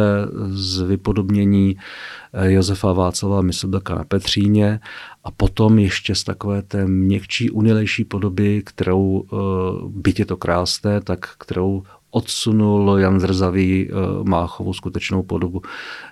z 0.49 0.81
vypodobnění 0.81 1.77
eh, 2.33 2.53
Josefa 2.53 2.93
Václava 2.93 3.43
Myslbeka 3.43 3.95
na 3.95 4.05
Petříně 4.05 4.81
a 5.25 5.31
potom 5.31 5.79
ještě 5.79 6.15
z 6.15 6.25
takové 6.25 6.63
té 6.63 6.87
měkčí, 6.87 7.51
unilejší 7.51 8.05
podoby, 8.05 8.63
kterou, 8.67 9.25
eh, 9.33 9.37
byť 9.89 10.19
je 10.19 10.27
to 10.27 10.37
krásné, 10.37 11.01
tak 11.01 11.29
kterou 11.39 11.83
odsunul 12.11 12.99
Jan 12.99 13.21
Zrzavý 13.21 13.89
eh, 13.91 13.95
Máchovou 14.25 14.73
skutečnou 14.73 15.23
podobu 15.23 15.63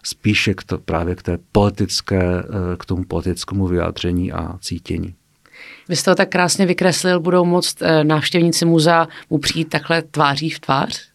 spíše 0.03 0.55
k 0.55 0.65
to, 0.65 0.79
právě 0.79 1.15
k 1.15 1.23
té 1.23 1.39
poetické, 1.53 2.23
eh, 2.23 2.77
k 2.77 2.85
tomu 2.85 3.05
poetickému 3.05 3.67
vyjádření 3.67 4.33
a 4.33 4.59
cítění. 4.61 5.15
Vy 5.89 5.97
jste 5.97 6.11
to 6.11 6.15
tak 6.15 6.29
krásně 6.29 6.67
vykreslil, 6.67 7.21
budou 7.21 7.45
moct 7.45 7.83
eh, 7.83 8.05
návštěvníci 8.05 8.65
muzea 8.65 9.09
mu 9.31 9.39
přijít 9.39 9.69
takhle 9.69 10.03
tváří 10.03 10.51
v 10.51 10.61
tvář? 10.61 11.11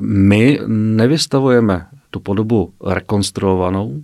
My 0.00 0.60
nevystavujeme 0.66 1.86
tu 2.10 2.20
podobu 2.20 2.72
rekonstruovanou, 2.84 4.02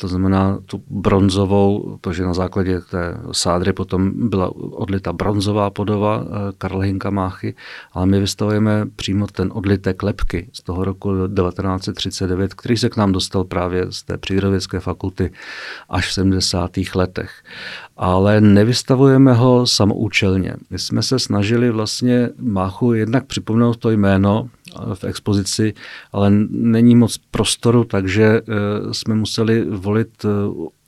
to 0.00 0.08
znamená 0.08 0.58
tu 0.66 0.82
bronzovou, 0.90 1.98
to, 2.00 2.12
že 2.12 2.22
na 2.22 2.34
základě 2.34 2.80
té 2.80 3.18
sádry 3.32 3.72
potom 3.72 4.28
byla 4.28 4.52
odlita 4.56 5.12
bronzová 5.12 5.70
podoba 5.70 6.24
eh, 6.24 6.52
Karla 6.58 6.82
Hinka 6.82 7.10
Máchy, 7.10 7.54
ale 7.92 8.06
my 8.06 8.20
vystavujeme 8.20 8.86
přímo 8.96 9.26
ten 9.26 9.50
odlitek 9.54 10.02
lepky 10.02 10.48
z 10.52 10.62
toho 10.62 10.84
roku 10.84 11.10
1939, 11.10 12.54
který 12.54 12.76
se 12.76 12.88
k 12.88 12.96
nám 12.96 13.12
dostal 13.12 13.44
právě 13.44 13.86
z 13.90 14.02
té 14.02 14.18
přírodovědské 14.18 14.80
fakulty 14.80 15.30
až 15.88 16.08
v 16.08 16.12
70. 16.12 16.70
letech. 16.94 17.44
Ale 17.96 18.40
nevystavujeme 18.40 19.32
ho 19.32 19.66
samoučelně. 19.66 20.54
My 20.70 20.78
jsme 20.78 21.02
se 21.02 21.18
snažili 21.18 21.70
vlastně 21.70 22.30
Máchu 22.38 22.92
jednak 22.92 23.26
připomenout 23.26 23.76
to 23.76 23.90
jméno, 23.90 24.48
v 24.94 25.04
expozici, 25.04 25.74
ale 26.12 26.30
není 26.50 26.96
moc 26.96 27.18
prostoru, 27.30 27.84
takže 27.84 28.24
eh, 28.24 28.42
jsme 28.94 29.14
museli 29.14 29.64
volit 29.64 30.24
eh, 30.24 30.28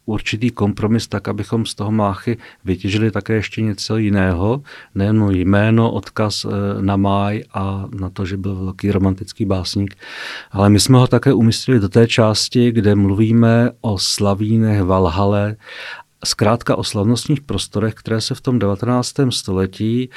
určitý 0.06 0.50
kompromis 0.50 1.08
tak, 1.08 1.28
abychom 1.28 1.66
z 1.66 1.74
toho 1.74 1.90
máchy 1.92 2.38
vytěžili 2.64 3.10
také 3.10 3.32
ještě 3.34 3.62
něco 3.62 3.96
jiného, 3.96 4.62
nejen 4.94 5.30
jméno, 5.30 5.92
odkaz 5.92 6.44
eh, 6.44 6.82
na 6.82 6.96
máj 6.96 7.42
a 7.54 7.86
na 8.00 8.10
to, 8.10 8.26
že 8.26 8.36
byl 8.36 8.54
velký 8.54 8.90
romantický 8.90 9.44
básník, 9.44 9.96
ale 10.50 10.70
my 10.70 10.80
jsme 10.80 10.98
ho 10.98 11.06
také 11.06 11.32
umístili 11.32 11.80
do 11.80 11.88
té 11.88 12.06
části, 12.06 12.72
kde 12.72 12.94
mluvíme 12.94 13.70
o 13.80 13.98
slavínech 13.98 14.82
Valhale 14.82 15.56
zkrátka 16.24 16.76
o 16.76 16.84
slavnostních 16.84 17.40
prostorech, 17.40 17.94
které 17.94 18.20
se 18.20 18.34
v 18.34 18.40
tom 18.40 18.58
19. 18.58 19.14
století 19.30 20.10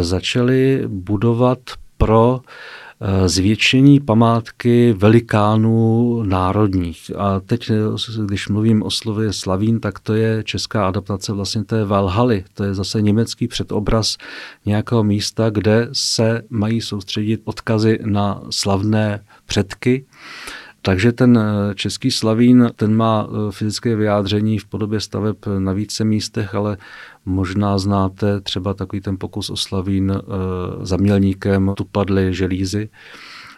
začaly 0.00 0.82
budovat 0.86 1.58
pro 1.98 2.40
Eh, 2.40 2.79
zvětšení 3.26 4.00
památky 4.00 4.92
velikánů 4.92 6.22
národních. 6.22 7.10
A 7.18 7.40
teď, 7.40 7.70
eh, 7.70 8.24
když 8.26 8.48
mluvím 8.48 8.82
o 8.82 8.90
slově 8.90 9.32
Slavín, 9.32 9.80
tak 9.80 9.98
to 9.98 10.14
je 10.14 10.44
česká 10.44 10.88
adaptace 10.88 11.32
vlastně 11.32 11.64
té 11.64 11.84
Valhaly. 11.84 12.44
To 12.54 12.64
je 12.64 12.74
zase 12.74 13.02
německý 13.02 13.48
předobraz 13.48 14.16
nějakého 14.66 15.04
místa, 15.04 15.50
kde 15.50 15.88
se 15.92 16.42
mají 16.50 16.80
soustředit 16.80 17.40
odkazy 17.44 17.98
na 18.04 18.42
slavné 18.50 19.24
předky. 19.46 20.04
Takže 20.82 21.12
ten 21.12 21.38
eh, 21.38 21.74
český 21.74 22.10
slavín, 22.10 22.70
ten 22.76 22.96
má 22.96 23.28
fyzické 23.50 23.96
vyjádření 23.96 24.58
v 24.58 24.66
podobě 24.66 25.00
staveb 25.00 25.36
na 25.58 25.72
více 25.72 26.04
místech, 26.04 26.54
ale 26.54 26.76
Možná 27.24 27.78
znáte 27.78 28.40
třeba 28.40 28.74
takový 28.74 29.02
ten 29.02 29.16
pokus 29.18 29.50
o 29.50 29.56
Slavín 29.56 30.10
e, 30.10 30.16
za 30.86 30.96
Mělníkem, 30.96 31.72
tu 31.76 31.84
padly 31.84 32.34
želízy. 32.34 32.88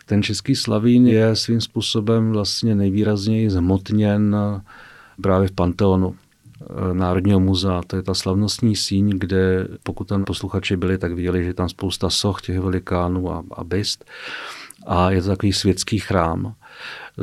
Ten 0.07 0.23
český 0.23 0.57
Slavín 0.57 1.07
je 1.07 1.37
svým 1.37 1.61
způsobem 1.61 2.33
vlastně 2.33 2.75
nejvýrazněji 2.75 3.51
zhmotněn 3.51 4.37
právě 5.23 5.49
v 5.49 5.53
Panteonu 5.53 6.15
eh, 6.61 6.95
Národního 6.95 7.41
muzea. 7.41 7.83
To 7.87 7.97
je 7.97 8.03
ta 8.03 8.15
slavnostní 8.15 8.77
síň, 8.77 9.13
kde 9.19 9.69
pokud 9.83 10.09
tam 10.09 10.25
posluchači 10.25 10.77
byli, 10.77 10.99
tak 10.99 11.13
viděli, 11.13 11.45
že 11.45 11.55
tam 11.55 11.69
spousta 11.69 12.11
soch 12.11 12.43
těch 12.43 12.61
velikánů 12.61 13.33
a, 13.33 13.45
a 13.53 13.65
byst. 13.65 14.05
A 14.87 15.11
je 15.11 15.23
to 15.23 15.29
takový 15.29 15.53
světský 15.53 15.99
chrám. 15.99 16.55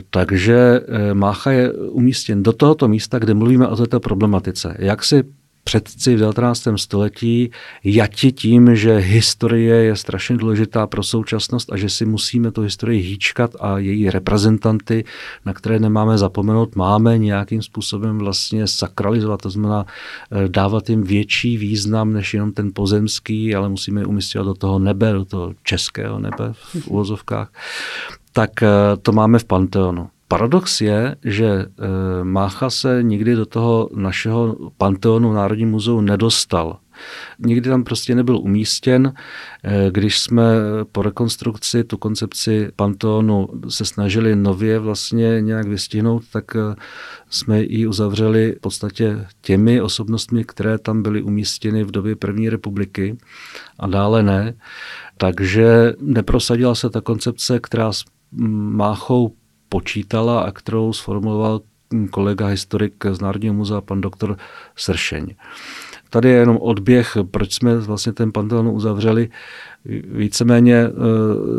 Takže 0.10 0.82
eh, 0.88 1.14
Mácha 1.14 1.52
je 1.52 1.74
umístěn 1.74 2.44
do 2.44 2.54
tohoto 2.54 2.88
místa, 2.88 3.20
kde 3.20 3.34
mluvíme 3.34 3.68
o 3.68 3.76
této 3.76 4.00
problematice. 4.00 4.76
Jak 4.80 5.04
si 5.04 5.24
předci 5.70 6.16
v 6.16 6.20
19. 6.20 6.68
století 6.76 7.52
jati 7.84 8.32
tím, 8.32 8.76
že 8.76 8.98
historie 8.98 9.76
je 9.76 9.96
strašně 9.96 10.38
důležitá 10.38 10.88
pro 10.88 11.04
současnost 11.04 11.74
a 11.74 11.78
že 11.78 11.90
si 11.90 12.06
musíme 12.06 12.52
tu 12.52 12.62
historii 12.62 13.02
hýčkat 13.02 13.56
a 13.60 13.78
její 13.78 14.10
reprezentanty, 14.10 15.06
na 15.46 15.54
které 15.54 15.80
nemáme 15.80 16.18
zapomenout, 16.18 16.76
máme 16.76 17.18
nějakým 17.18 17.62
způsobem 17.62 18.18
vlastně 18.18 18.68
sakralizovat, 18.68 19.42
to 19.42 19.50
znamená 19.50 19.86
eh, 19.86 20.50
dávat 20.50 20.90
jim 20.90 21.04
větší 21.04 21.58
význam 21.58 22.14
než 22.14 22.34
jenom 22.34 22.52
ten 22.52 22.72
pozemský, 22.74 23.56
ale 23.56 23.70
musíme 23.70 24.02
je 24.02 24.06
umístěvat 24.06 24.48
do 24.48 24.54
toho 24.54 24.80
nebe, 24.80 25.14
do 25.14 25.26
toho 25.26 25.54
českého 25.64 26.20
nebe 26.20 26.54
v 26.54 26.88
uvozovkách, 26.88 27.52
tak 28.34 28.64
eh, 28.64 28.70
to 29.02 29.12
máme 29.12 29.40
v 29.40 29.46
Panteonu. 29.46 30.10
Paradox 30.30 30.82
je, 30.82 31.16
že 31.26 31.46
e, 31.46 31.66
Mácha 32.24 32.70
se 32.70 33.04
nikdy 33.04 33.36
do 33.36 33.46
toho 33.46 33.90
našeho 33.96 34.70
panteonu 34.78 35.34
Národní 35.34 35.66
muzeu 35.66 36.02
nedostal. 36.02 36.80
Nikdy 37.40 37.70
tam 37.70 37.84
prostě 37.84 38.16
nebyl 38.16 38.38
umístěn. 38.38 39.14
E, 39.64 39.92
když 39.92 40.20
jsme 40.20 40.44
po 40.92 41.02
rekonstrukci 41.02 41.84
tu 41.84 41.98
koncepci 41.98 42.70
panteonu 42.76 43.48
se 43.70 43.86
snažili 43.86 44.36
nově 44.36 44.80
vlastně 44.80 45.42
nějak 45.42 45.68
vystihnout, 45.68 46.24
tak 46.32 46.46
jsme 47.30 47.62
ji 47.62 47.88
uzavřeli 47.88 48.56
v 48.58 48.62
podstatě 48.62 49.26
těmi 49.42 49.82
osobnostmi, 49.82 50.44
které 50.44 50.78
tam 50.78 51.04
byly 51.04 51.22
umístěny 51.22 51.84
v 51.84 51.92
době 51.92 52.16
první 52.16 52.50
republiky 52.50 53.18
a 53.80 53.88
dále 53.88 54.24
ne. 54.24 54.54
Takže 55.18 55.94
neprosadila 56.02 56.76
se 56.76 56.90
ta 56.90 57.02
koncepce, 57.02 57.60
která 57.60 57.92
Máchou 58.32 59.34
počítala 59.70 60.42
a 60.42 60.52
kterou 60.52 60.94
sformuloval 60.94 61.62
kolega 62.12 62.48
historik 62.48 63.06
z 63.12 63.22
Národního 63.22 63.54
muzea, 63.54 63.82
pan 63.82 64.02
doktor 64.02 64.38
Sršeň. 64.76 65.36
Tady 66.10 66.30
je 66.30 66.36
jenom 66.36 66.58
odběh, 66.58 67.18
proč 67.32 67.54
jsme 67.54 67.78
vlastně 67.78 68.14
ten 68.14 68.32
Panteon 68.32 68.68
uzavřeli. 68.68 69.30
Víceméně 69.86 70.76
eh, 70.76 70.92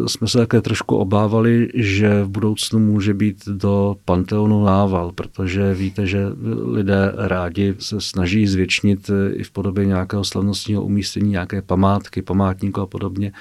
jsme 0.09 0.29
se 0.29 0.39
také 0.39 0.61
trošku 0.61 0.97
obávali, 0.97 1.69
že 1.75 2.25
v 2.25 2.29
budoucnu 2.29 2.79
může 2.79 3.15
být 3.15 3.49
do 3.49 3.97
Panteonu 4.05 4.65
nával, 4.65 5.13
protože 5.13 5.75
víte, 5.75 6.07
že 6.07 6.27
lidé 6.65 7.13
rádi 7.17 7.75
se 7.79 8.01
snaží 8.01 8.47
zvětšnit 8.47 9.11
eh, 9.11 9.33
i 9.33 9.43
v 9.43 9.51
podobě 9.51 9.87
nějakého 9.87 10.25
slavnostního 10.25 10.83
umístění, 10.83 11.31
nějaké 11.31 11.63
památky, 11.63 12.23
památníku 12.23 12.81
a 12.81 12.87
podobně 12.87 13.33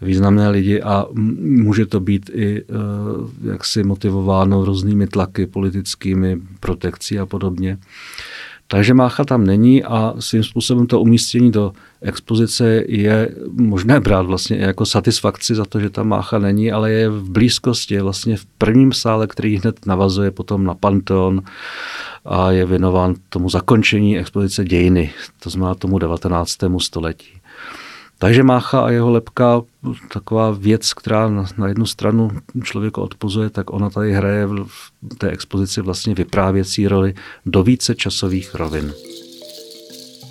významné 0.00 0.48
lidi 0.48 0.82
a 0.82 1.06
může 1.40 1.86
to 1.86 2.00
být 2.00 2.30
i 2.34 2.62
eh, 2.62 3.50
jaksi 3.52 3.82
motivováno 3.82 4.64
různými 4.64 5.06
tlaky 5.06 5.46
politickými, 5.46 6.40
protekcí 6.60 7.18
a 7.18 7.26
podobně. 7.26 7.78
Takže 8.72 8.94
Mácha 8.94 9.24
tam 9.24 9.46
není 9.46 9.84
a 9.84 10.14
svým 10.18 10.44
způsobem 10.44 10.86
to 10.86 11.00
umístění 11.00 11.52
do 11.52 11.72
expozice 12.00 12.84
je 12.88 13.28
možné 13.52 14.00
brát 14.00 14.26
vlastně 14.26 14.56
jako 14.56 14.86
satisfakci 14.86 15.54
za 15.54 15.64
to, 15.64 15.80
že 15.80 15.90
ta 15.90 16.02
Mácha 16.02 16.38
není, 16.38 16.72
ale 16.72 16.92
je 16.92 17.08
v 17.08 17.30
blízkosti, 17.30 17.94
je 17.94 18.02
vlastně 18.02 18.36
v 18.36 18.44
prvním 18.44 18.92
sále, 18.92 19.26
který 19.26 19.58
hned 19.58 19.86
navazuje 19.86 20.30
potom 20.30 20.64
na 20.64 20.74
Panteon 20.74 21.42
a 22.24 22.50
je 22.50 22.66
věnován 22.66 23.14
tomu 23.28 23.48
zakončení 23.48 24.18
expozice 24.18 24.64
dějiny, 24.64 25.10
to 25.42 25.50
znamená 25.50 25.74
tomu 25.74 25.98
19. 25.98 26.56
století. 26.78 27.41
Takže 28.22 28.42
Mácha 28.42 28.80
a 28.80 28.90
jeho 28.90 29.10
lepka, 29.10 29.62
taková 30.12 30.50
věc, 30.50 30.94
která 30.94 31.28
na, 31.28 31.68
jednu 31.68 31.86
stranu 31.86 32.30
člověku 32.62 33.00
odpozuje, 33.00 33.50
tak 33.50 33.72
ona 33.72 33.90
tady 33.90 34.12
hraje 34.12 34.46
v 34.46 34.92
té 35.18 35.30
expozici 35.30 35.80
vlastně 35.80 36.14
vyprávěcí 36.14 36.88
roli 36.88 37.14
do 37.46 37.62
více 37.62 37.94
časových 37.94 38.54
rovin. 38.54 38.92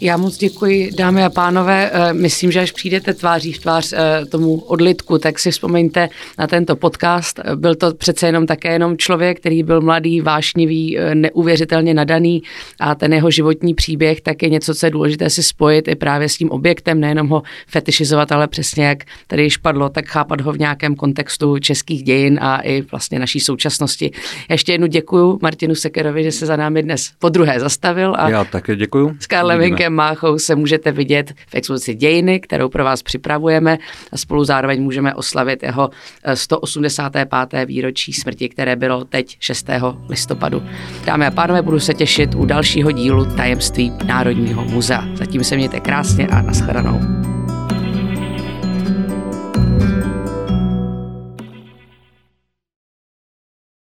Já 0.04 0.18
moc 0.18 0.38
děkuji, 0.38 0.92
dámy 0.98 1.24
a 1.24 1.30
pánové. 1.30 1.92
Eh, 1.94 2.14
myslím, 2.14 2.52
že 2.52 2.60
až 2.60 2.72
přijdete 2.72 3.14
tváří 3.14 3.54
v 3.54 3.60
tvář 3.60 3.94
eh, 3.94 4.26
tomu 4.26 4.60
odlitku, 4.60 5.18
tak 5.18 5.40
si 5.40 5.52
vzpomeňte 5.52 6.10
na 6.40 6.48
tento 6.48 6.76
podcast. 6.76 7.40
Byl 7.56 7.76
to 7.76 7.94
přece 7.94 8.26
jenom 8.26 8.46
také 8.46 8.74
jenom 8.74 8.98
člověk, 8.98 9.40
který 9.40 9.64
byl 9.64 9.82
mladý, 9.82 10.22
vášnivý, 10.22 10.98
eh, 10.98 11.16
neuvěřitelně 11.16 11.94
nadaný 11.94 12.44
a 12.80 12.96
ten 12.96 13.14
jeho 13.14 13.32
životní 13.32 13.74
příběh 13.74 14.22
tak 14.22 14.44
je 14.44 14.50
něco, 14.50 14.76
co 14.76 14.86
je 14.86 14.90
důležité 14.90 15.30
si 15.30 15.44
spojit 15.44 15.88
i 15.88 15.96
právě 15.96 16.30
s 16.30 16.38
tím 16.38 16.50
objektem, 16.50 17.00
nejenom 17.00 17.28
ho 17.28 17.44
fetišizovat, 17.68 18.32
ale 18.32 18.48
přesně 18.48 18.86
jak 18.86 19.04
tady 19.28 19.44
již 19.44 19.58
padlo, 19.58 19.90
tak 19.90 20.06
chápat 20.06 20.42
ho 20.42 20.52
v 20.54 20.60
nějakém 20.60 20.96
kontextu 20.96 21.60
českých 21.60 22.04
dějin 22.04 22.40
a 22.42 22.58
i 22.58 22.82
vlastně 22.82 23.20
naší 23.20 23.40
současnosti. 23.40 24.12
Ještě 24.50 24.72
jednu 24.72 24.88
děkuji 24.88 25.40
Martinu 25.42 25.76
Sekerovi, 25.76 26.24
že 26.24 26.32
se 26.32 26.46
za 26.46 26.56
námi 26.56 26.84
dnes 26.84 27.12
po 27.20 27.30
druhé 27.30 27.60
zastavil. 27.60 28.16
A 28.18 28.30
Já 28.30 28.46
také 28.46 28.76
děkuji. 28.76 29.16
S 29.20 29.28
Karlem 29.28 29.91
Máchou 29.96 30.40
se 30.40 30.56
můžete 30.56 30.92
vidět 30.92 31.34
v 31.48 31.56
expozici 31.56 31.96
Dějiny, 31.96 32.40
kterou 32.40 32.70
pro 32.70 32.84
vás 32.84 33.04
připravujeme 33.04 33.78
a 34.12 34.18
spolu 34.18 34.44
zároveň 34.44 34.84
můžeme 34.84 35.16
oslavit 35.16 35.64
jeho 35.64 35.90
185. 36.34 37.62
Eh, 37.62 37.66
výročí 37.66 38.14
smrti, 38.14 38.50
které 38.50 38.76
bylo 38.76 39.06
teď 39.06 39.38
6. 39.40 39.70
listopadu. 40.10 40.64
Dámy 41.06 41.26
a 41.26 41.32
pánové, 41.32 41.62
budu 41.62 41.80
se 41.80 41.94
těšit 41.94 42.36
u 42.36 42.46
dalšího 42.46 42.92
dílu 42.92 43.26
Tajemství 43.26 43.94
Národního 44.06 44.66
muzea. 44.66 45.04
Zatím 45.14 45.44
se 45.44 45.56
mějte 45.56 45.80
krásně 45.80 46.28
a 46.28 46.42
nashledanou. 46.42 47.41